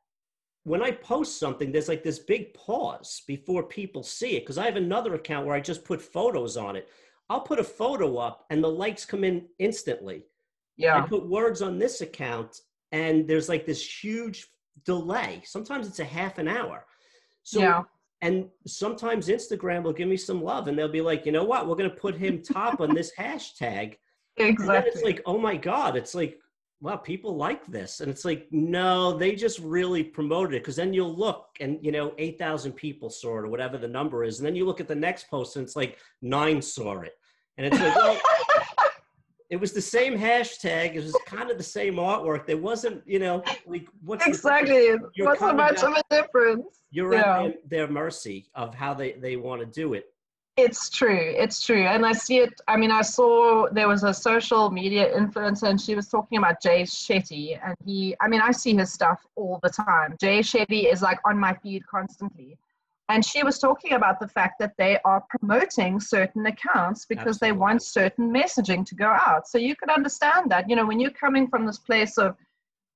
when 0.65 0.83
I 0.83 0.93
post 0.93 1.39
something, 1.39 1.71
there's 1.71 1.89
like 1.89 2.03
this 2.03 2.19
big 2.19 2.55
pause 2.55 3.23
before 3.27 3.63
people 3.63 4.03
see 4.03 4.37
it 4.37 4.41
because 4.41 4.59
I 4.59 4.65
have 4.65 4.77
another 4.77 5.15
account 5.15 5.47
where 5.47 5.55
I 5.55 5.61
just 5.61 5.85
put 5.85 6.01
photos 6.01 6.57
on 6.57 6.75
it. 6.75 6.89
I'll 7.29 7.41
put 7.41 7.59
a 7.59 7.65
photo 7.65 8.17
up 8.17 8.47
and 8.51 8.63
the 8.63 8.69
likes 8.69 9.05
come 9.05 9.25
in 9.25 9.47
instantly. 9.59 10.25
Yeah. 10.77 10.99
I 10.99 11.07
put 11.07 11.29
words 11.29 11.63
on 11.63 11.79
this 11.79 12.01
account 12.01 12.61
and 12.93 13.27
there's 13.29 13.49
like 13.49 13.67
this 13.67 14.03
huge 14.03 14.47
delay. 14.85 15.43
Sometimes 15.45 15.87
it's 15.87 16.01
a 16.01 16.05
half 16.05 16.39
an 16.39 16.49
hour. 16.49 16.87
So 17.43 17.61
yeah. 17.61 17.83
and 18.23 18.49
sometimes 18.67 19.29
Instagram 19.29 19.83
will 19.83 19.93
give 19.93 20.09
me 20.09 20.17
some 20.17 20.43
love 20.43 20.69
and 20.69 20.79
they'll 20.79 20.89
be 20.89 21.01
like, 21.01 21.27
you 21.27 21.33
know 21.33 21.45
what, 21.45 21.69
we're 21.69 21.77
gonna 21.77 21.91
put 21.91 22.17
him 22.17 22.43
top 22.43 22.81
on 22.81 22.95
this 22.95 23.13
hashtag. 23.19 23.97
Exactly. 24.37 24.91
it's 24.91 25.05
like, 25.05 25.23
oh 25.27 25.39
my 25.39 25.57
God, 25.57 25.95
it's 25.95 26.13
like, 26.13 26.41
wow, 26.81 26.97
people 26.97 27.37
like 27.37 27.65
this. 27.69 28.01
And 28.01 28.11
it's 28.11 28.25
like, 28.25 28.49
no, 28.51 29.17
they 29.17 29.37
just 29.37 29.61
really 29.61 30.03
promoted 30.03 30.55
it. 30.55 30.65
Cause 30.65 30.75
then 30.75 30.93
you'll 30.93 31.15
look 31.15 31.47
and 31.61 31.79
you 31.81 31.93
know, 31.93 32.13
8,000 32.19 32.73
people 32.73 33.11
saw 33.11 33.39
it 33.39 33.45
or 33.45 33.47
whatever 33.47 33.79
the 33.79 33.87
number 33.87 34.25
is. 34.25 34.41
And 34.41 34.47
then 34.47 34.57
you 34.57 34.67
look 34.67 34.81
at 34.81 34.89
the 34.89 34.95
next 34.95 35.31
post 35.31 35.55
and 35.55 35.65
it's 35.65 35.77
like 35.77 35.99
nine 36.21 36.61
saw 36.61 37.01
it. 37.03 37.13
And 37.59 37.67
it's 37.69 37.79
like, 37.79 37.95
well, 37.95 38.19
it 39.55 39.61
was 39.61 39.73
the 39.73 39.81
same 39.81 40.19
hashtag. 40.19 40.97
It 40.97 41.05
was 41.05 41.17
kind 41.27 41.49
of 41.49 41.59
the 41.59 41.63
same 41.63 41.95
artwork. 41.95 42.45
There 42.45 42.57
wasn't, 42.57 43.07
you 43.07 43.21
know, 43.21 43.45
like 43.67 43.87
what's 44.05 44.27
exactly 44.27 44.97
what's 45.19 45.39
so 45.39 45.53
much 45.53 45.81
of 45.85 45.93
a 45.93 46.03
difference. 46.11 46.81
You're 46.91 47.15
yeah. 47.15 47.45
at 47.45 47.71
their, 47.71 47.87
mercy 47.87 48.47
of 48.57 48.75
how 48.75 48.95
they 48.95 49.13
they 49.13 49.37
want 49.37 49.61
to 49.61 49.67
do 49.67 49.95
it. 49.95 50.07
It's 50.57 50.91
true. 50.91 51.33
It's 51.37 51.65
true, 51.65 51.85
and 51.85 52.05
I 52.05 52.13
see 52.13 52.39
it. 52.39 52.53
I 52.67 52.77
mean, 52.77 52.91
I 52.91 53.03
saw 53.03 53.69
there 53.71 53.87
was 53.87 54.03
a 54.03 54.13
social 54.13 54.73
media 54.73 55.17
influencer, 55.17 55.69
and 55.69 55.81
she 55.81 55.95
was 55.95 56.09
talking 56.09 56.39
about 56.39 56.61
Jay 56.61 56.83
Shetty, 56.83 57.57
and 57.65 57.77
he. 57.85 58.17
I 58.21 58.27
mean, 58.27 58.41
I 58.41 58.51
see 58.51 58.75
his 58.75 58.93
stuff 58.93 59.25
all 59.37 59.61
the 59.63 59.71
time. 59.71 60.17
Jay 60.21 60.41
Shetty 60.41 60.93
is 60.93 61.01
like 61.01 61.21
on 61.25 61.39
my 61.39 61.55
feed 61.63 61.87
constantly 61.87 62.59
and 63.11 63.25
she 63.25 63.43
was 63.43 63.59
talking 63.59 63.93
about 63.93 64.19
the 64.19 64.29
fact 64.29 64.59
that 64.61 64.73
they 64.79 64.99
are 65.05 65.23
promoting 65.29 66.01
certain 66.01 66.47
accounts 66.47 67.05
because 67.05 67.37
Absolutely. 67.37 67.49
they 67.49 67.53
want 67.53 67.83
certain 67.83 68.33
messaging 68.33 68.85
to 68.87 68.95
go 68.95 69.07
out. 69.09 69.47
So 69.47 69.59
you 69.59 69.77
could 69.77 69.91
understand 69.91 70.51
that, 70.51 70.71
you 70.71 70.77
know, 70.77 70.87
when 70.87 70.99
you're 70.99 71.11
coming 71.11 71.47
from 71.47 71.67
this 71.67 71.79
place 71.79 72.17
of 72.17 72.35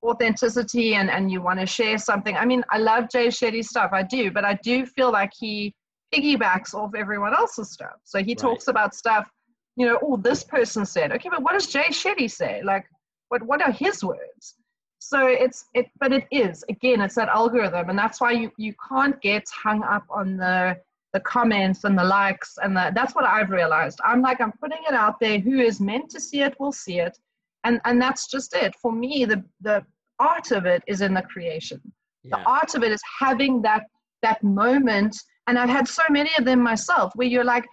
authenticity 0.02 0.94
and, 0.94 1.10
and 1.10 1.30
you 1.30 1.42
want 1.42 1.60
to 1.60 1.66
share 1.66 1.98
something. 1.98 2.36
I 2.36 2.46
mean, 2.46 2.64
I 2.70 2.78
love 2.78 3.10
Jay 3.10 3.28
Shetty's 3.28 3.68
stuff, 3.68 3.90
I 3.92 4.02
do, 4.02 4.30
but 4.30 4.44
I 4.44 4.54
do 4.62 4.86
feel 4.86 5.12
like 5.12 5.32
he 5.38 5.74
piggybacks 6.14 6.72
off 6.72 6.94
everyone 6.96 7.34
else's 7.34 7.70
stuff. 7.70 7.96
So 8.04 8.20
he 8.20 8.30
right. 8.30 8.38
talks 8.38 8.68
about 8.68 8.94
stuff, 8.94 9.30
you 9.76 9.86
know, 9.86 9.98
oh, 10.02 10.16
this 10.16 10.42
person 10.42 10.86
said, 10.86 11.12
okay, 11.12 11.28
but 11.28 11.42
what 11.42 11.52
does 11.52 11.66
Jay 11.66 11.88
Shetty 11.90 12.30
say? 12.30 12.62
Like, 12.64 12.86
what, 13.28 13.42
what 13.42 13.60
are 13.60 13.72
his 13.72 14.02
words? 14.02 14.54
So 14.98 15.26
it's 15.26 15.66
it 15.74 15.86
but 16.00 16.12
it 16.12 16.26
is. 16.30 16.64
Again 16.68 17.00
it's 17.00 17.14
that 17.14 17.28
algorithm 17.28 17.90
and 17.90 17.98
that's 17.98 18.20
why 18.20 18.32
you 18.32 18.50
you 18.56 18.74
can't 18.88 19.20
get 19.20 19.44
hung 19.50 19.82
up 19.82 20.04
on 20.10 20.36
the 20.36 20.78
the 21.14 21.20
comments 21.20 21.84
and 21.84 21.98
the 21.98 22.04
likes 22.04 22.58
and 22.62 22.76
the, 22.76 22.92
that's 22.94 23.14
what 23.14 23.24
i've 23.24 23.50
realized. 23.50 24.00
I'm 24.04 24.20
like 24.20 24.40
i'm 24.40 24.52
putting 24.52 24.82
it 24.88 24.94
out 24.94 25.20
there 25.20 25.38
who 25.38 25.58
is 25.60 25.80
meant 25.80 26.10
to 26.10 26.20
see 26.20 26.42
it 26.42 26.58
will 26.58 26.72
see 26.72 26.98
it 27.00 27.18
and 27.64 27.80
and 27.84 28.00
that's 28.00 28.28
just 28.28 28.54
it. 28.54 28.74
For 28.76 28.92
me 28.92 29.24
the 29.24 29.44
the 29.60 29.84
art 30.18 30.50
of 30.50 30.66
it 30.66 30.82
is 30.86 31.00
in 31.00 31.14
the 31.14 31.22
creation. 31.22 31.80
Yeah. 32.24 32.38
the 32.38 32.42
art 32.44 32.74
of 32.74 32.82
it 32.82 32.92
is 32.92 33.00
having 33.20 33.62
that 33.62 33.84
that 34.22 34.42
moment 34.42 35.16
and 35.46 35.56
i've 35.56 35.68
had 35.68 35.86
so 35.86 36.02
many 36.10 36.30
of 36.36 36.44
them 36.44 36.60
myself 36.60 37.12
where 37.14 37.28
you're 37.28 37.44
like 37.44 37.66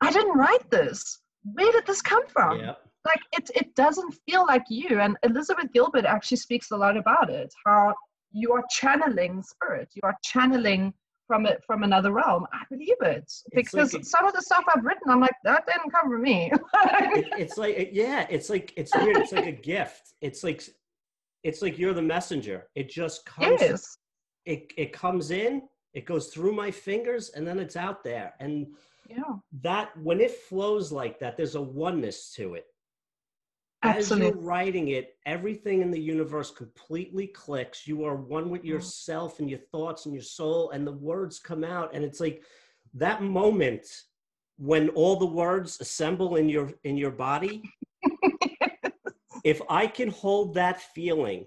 i 0.00 0.10
didn't 0.10 0.36
write 0.36 0.70
this. 0.70 1.20
Where 1.52 1.70
did 1.72 1.84
this 1.86 2.00
come 2.00 2.26
from? 2.26 2.58
Yeah 2.58 2.74
like 3.04 3.20
it 3.32 3.50
it 3.54 3.74
doesn't 3.74 4.14
feel 4.28 4.44
like 4.46 4.64
you 4.68 5.00
and 5.00 5.16
elizabeth 5.22 5.72
gilbert 5.72 6.04
actually 6.04 6.36
speaks 6.36 6.70
a 6.70 6.76
lot 6.76 6.96
about 6.96 7.30
it 7.30 7.52
how 7.66 7.94
you 8.32 8.52
are 8.52 8.64
channeling 8.70 9.42
spirit 9.42 9.88
you 9.94 10.00
are 10.04 10.16
channeling 10.22 10.92
from 11.26 11.46
it 11.46 11.62
from 11.66 11.82
another 11.82 12.12
realm. 12.12 12.46
I 12.52 12.62
believe 12.70 12.96
it 13.00 13.32
because 13.54 13.94
like 13.94 14.04
some 14.04 14.26
of 14.26 14.34
the 14.34 14.42
stuff 14.42 14.64
i've 14.74 14.84
written 14.84 15.08
i'm 15.08 15.20
like 15.20 15.34
that 15.44 15.66
didn't 15.66 15.90
come 15.90 16.10
from 16.10 16.22
me. 16.22 16.50
It, 16.52 17.26
it's 17.38 17.56
like 17.56 17.90
yeah 17.92 18.26
it's 18.30 18.50
like 18.50 18.72
it's 18.76 18.94
weird 18.94 19.16
it's 19.16 19.32
like 19.32 19.46
a 19.46 19.52
gift. 19.52 20.14
It's 20.20 20.44
like 20.44 20.62
it's 21.42 21.62
like 21.62 21.78
you're 21.78 21.94
the 21.94 22.02
messenger. 22.02 22.66
It 22.74 22.88
just 22.90 23.24
comes 23.26 23.60
yes. 23.60 23.98
it, 24.46 24.72
it 24.76 24.92
comes 24.92 25.30
in 25.30 25.62
it 25.92 26.06
goes 26.06 26.28
through 26.28 26.52
my 26.52 26.70
fingers 26.70 27.30
and 27.30 27.46
then 27.46 27.58
it's 27.58 27.76
out 27.76 28.02
there. 28.02 28.34
And 28.40 28.66
yeah. 29.08 29.22
that 29.62 29.96
when 30.02 30.20
it 30.20 30.32
flows 30.32 30.90
like 30.90 31.18
that 31.20 31.36
there's 31.36 31.54
a 31.54 31.62
oneness 31.62 32.32
to 32.32 32.54
it 32.54 32.66
Absolutely. 33.84 34.26
As 34.26 34.34
you're 34.34 34.42
writing 34.42 34.88
it, 34.88 35.16
everything 35.26 35.82
in 35.82 35.90
the 35.90 36.00
universe 36.00 36.50
completely 36.50 37.26
clicks. 37.26 37.86
You 37.86 38.04
are 38.04 38.16
one 38.16 38.50
with 38.50 38.62
mm-hmm. 38.62 38.70
yourself 38.70 39.40
and 39.40 39.48
your 39.48 39.58
thoughts 39.58 40.06
and 40.06 40.14
your 40.14 40.22
soul, 40.22 40.70
and 40.70 40.86
the 40.86 40.92
words 40.92 41.38
come 41.38 41.64
out. 41.64 41.94
And 41.94 42.04
it's 42.04 42.20
like 42.20 42.42
that 42.94 43.22
moment 43.22 43.86
when 44.56 44.88
all 44.90 45.16
the 45.16 45.26
words 45.26 45.80
assemble 45.80 46.36
in 46.36 46.48
your 46.48 46.72
in 46.84 46.96
your 46.96 47.10
body. 47.10 47.62
if 49.44 49.60
I 49.68 49.86
can 49.86 50.08
hold 50.08 50.54
that 50.54 50.80
feeling 50.80 51.46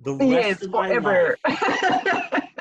the 0.00 0.14
rest 0.14 0.30
yes, 0.30 0.62
of 0.62 0.70
my 0.70 0.88
forever. 0.88 1.36
life, 1.48 2.42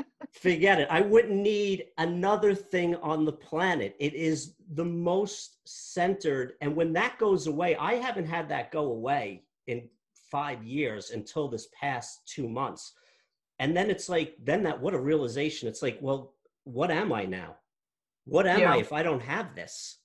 forget 0.53 0.79
it. 0.79 0.87
I 0.91 1.01
wouldn't 1.01 1.35
need 1.35 1.85
another 1.97 2.53
thing 2.53 2.95
on 2.97 3.25
the 3.25 3.33
planet. 3.33 3.95
It 3.99 4.13
is 4.13 4.53
the 4.73 4.85
most 4.85 5.57
centered. 5.65 6.53
And 6.61 6.75
when 6.75 6.93
that 6.93 7.17
goes 7.17 7.47
away, 7.47 7.75
I 7.75 7.95
haven't 7.95 8.27
had 8.27 8.49
that 8.49 8.71
go 8.71 8.85
away 8.85 9.43
in 9.67 9.89
five 10.31 10.63
years 10.63 11.11
until 11.11 11.47
this 11.47 11.67
past 11.79 12.27
two 12.27 12.47
months. 12.47 12.93
And 13.59 13.75
then 13.75 13.89
it's 13.89 14.07
like, 14.07 14.35
then 14.43 14.63
that, 14.63 14.79
what 14.79 14.93
a 14.93 14.99
realization. 14.99 15.67
It's 15.67 15.81
like, 15.81 15.97
well, 16.01 16.35
what 16.63 16.91
am 16.91 17.11
I 17.11 17.25
now? 17.25 17.55
What 18.25 18.45
am 18.45 18.59
yeah. 18.59 18.73
I 18.73 18.77
if 18.77 18.93
I 18.93 19.01
don't 19.01 19.21
have 19.21 19.55
this? 19.55 19.97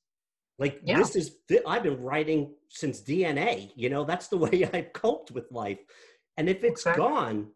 Like, 0.59 0.81
yeah. 0.85 0.98
this 0.98 1.16
is, 1.16 1.37
I've 1.66 1.83
been 1.83 2.00
writing 2.00 2.53
since 2.68 3.00
DNA, 3.00 3.70
you 3.74 3.90
know, 3.90 4.05
that's 4.05 4.29
the 4.29 4.37
way 4.44 4.68
I've 4.72 4.92
coped 4.92 5.31
with 5.31 5.50
life. 5.53 5.81
And 6.37 6.48
if 6.48 6.64
it's 6.64 6.83
exactly. 6.83 7.03
gone, 7.03 7.48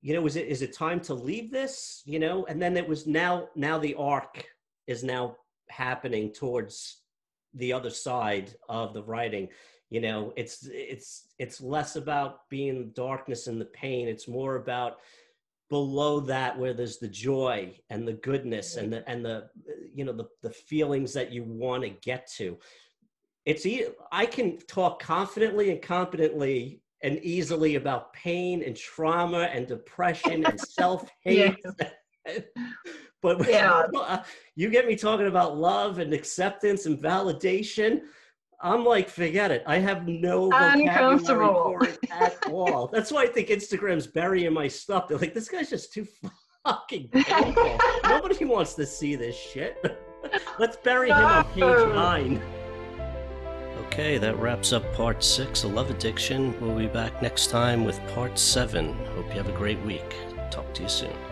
you 0.00 0.14
know, 0.14 0.26
is 0.26 0.36
it 0.36 0.46
is 0.46 0.62
it 0.62 0.72
time 0.72 1.00
to 1.00 1.14
leave 1.14 1.50
this? 1.50 2.02
You 2.04 2.18
know, 2.18 2.46
and 2.46 2.60
then 2.60 2.76
it 2.76 2.88
was 2.88 3.06
now 3.06 3.48
now 3.56 3.78
the 3.78 3.94
arc 3.94 4.44
is 4.86 5.02
now 5.02 5.36
happening 5.68 6.32
towards 6.32 7.02
the 7.54 7.72
other 7.72 7.90
side 7.90 8.54
of 8.68 8.94
the 8.94 9.02
writing. 9.02 9.48
You 9.90 10.00
know, 10.00 10.32
it's 10.36 10.66
it's 10.70 11.28
it's 11.38 11.60
less 11.60 11.96
about 11.96 12.48
being 12.48 12.90
darkness 12.94 13.46
and 13.46 13.60
the 13.60 13.66
pain. 13.66 14.06
It's 14.06 14.28
more 14.28 14.56
about 14.56 14.98
below 15.68 16.20
that 16.20 16.58
where 16.58 16.72
there's 16.72 16.98
the 16.98 17.08
joy 17.08 17.74
and 17.90 18.06
the 18.06 18.14
goodness 18.14 18.76
and 18.76 18.92
the 18.92 19.08
and 19.08 19.24
the 19.24 19.48
you 19.94 20.04
know 20.04 20.12
the 20.12 20.28
the 20.42 20.50
feelings 20.50 21.12
that 21.12 21.32
you 21.32 21.42
want 21.42 21.82
to 21.82 21.90
get 21.90 22.26
to 22.36 22.58
it's 23.44 23.66
i 24.10 24.24
can 24.24 24.58
talk 24.66 25.00
confidently 25.00 25.70
and 25.70 25.82
competently 25.82 26.80
and 27.02 27.18
easily 27.22 27.76
about 27.76 28.12
pain 28.12 28.62
and 28.62 28.76
trauma 28.76 29.42
and 29.52 29.66
depression 29.66 30.44
and 30.44 30.60
self-hate. 30.68 31.56
but 33.22 33.48
yeah. 33.48 33.84
Uh, 33.94 34.22
you 34.54 34.70
get 34.70 34.86
me 34.86 34.96
talking 34.96 35.26
about 35.26 35.58
love 35.58 35.98
and 35.98 36.14
acceptance 36.14 36.86
and 36.86 36.98
validation. 36.98 38.00
I'm 38.60 38.84
like, 38.84 39.08
forget 39.08 39.50
it. 39.50 39.62
I 39.66 39.78
have 39.78 40.08
no 40.08 40.50
vocabulary 40.50 41.18
for 41.18 41.84
it 41.84 41.98
at 42.10 42.46
all. 42.50 42.88
That's 42.88 43.12
why 43.12 43.24
I 43.24 43.26
think 43.26 43.48
Instagram's 43.48 44.06
burying 44.06 44.52
my 44.52 44.66
stuff. 44.66 45.08
They're 45.08 45.18
like, 45.18 45.34
this 45.34 45.48
guy's 45.48 45.70
just 45.70 45.92
too 45.92 46.06
fucking 46.64 47.08
painful. 47.08 47.78
Nobody 48.04 48.44
wants 48.44 48.74
to 48.74 48.86
see 48.86 49.14
this 49.14 49.36
shit. 49.36 49.76
Let's 50.58 50.76
bury 50.76 51.10
him 51.10 51.16
on 51.16 51.44
page 51.44 51.94
nine. 51.94 52.42
Okay, 53.98 54.16
that 54.16 54.38
wraps 54.38 54.72
up 54.72 54.94
part 54.94 55.24
six 55.24 55.64
of 55.64 55.72
Love 55.72 55.90
Addiction. 55.90 56.54
We'll 56.60 56.78
be 56.78 56.86
back 56.86 57.20
next 57.20 57.48
time 57.48 57.84
with 57.84 57.98
part 58.14 58.38
seven. 58.38 58.92
Hope 59.16 59.26
you 59.30 59.38
have 59.38 59.48
a 59.48 59.58
great 59.58 59.80
week. 59.80 60.14
Talk 60.52 60.72
to 60.74 60.84
you 60.84 60.88
soon. 60.88 61.27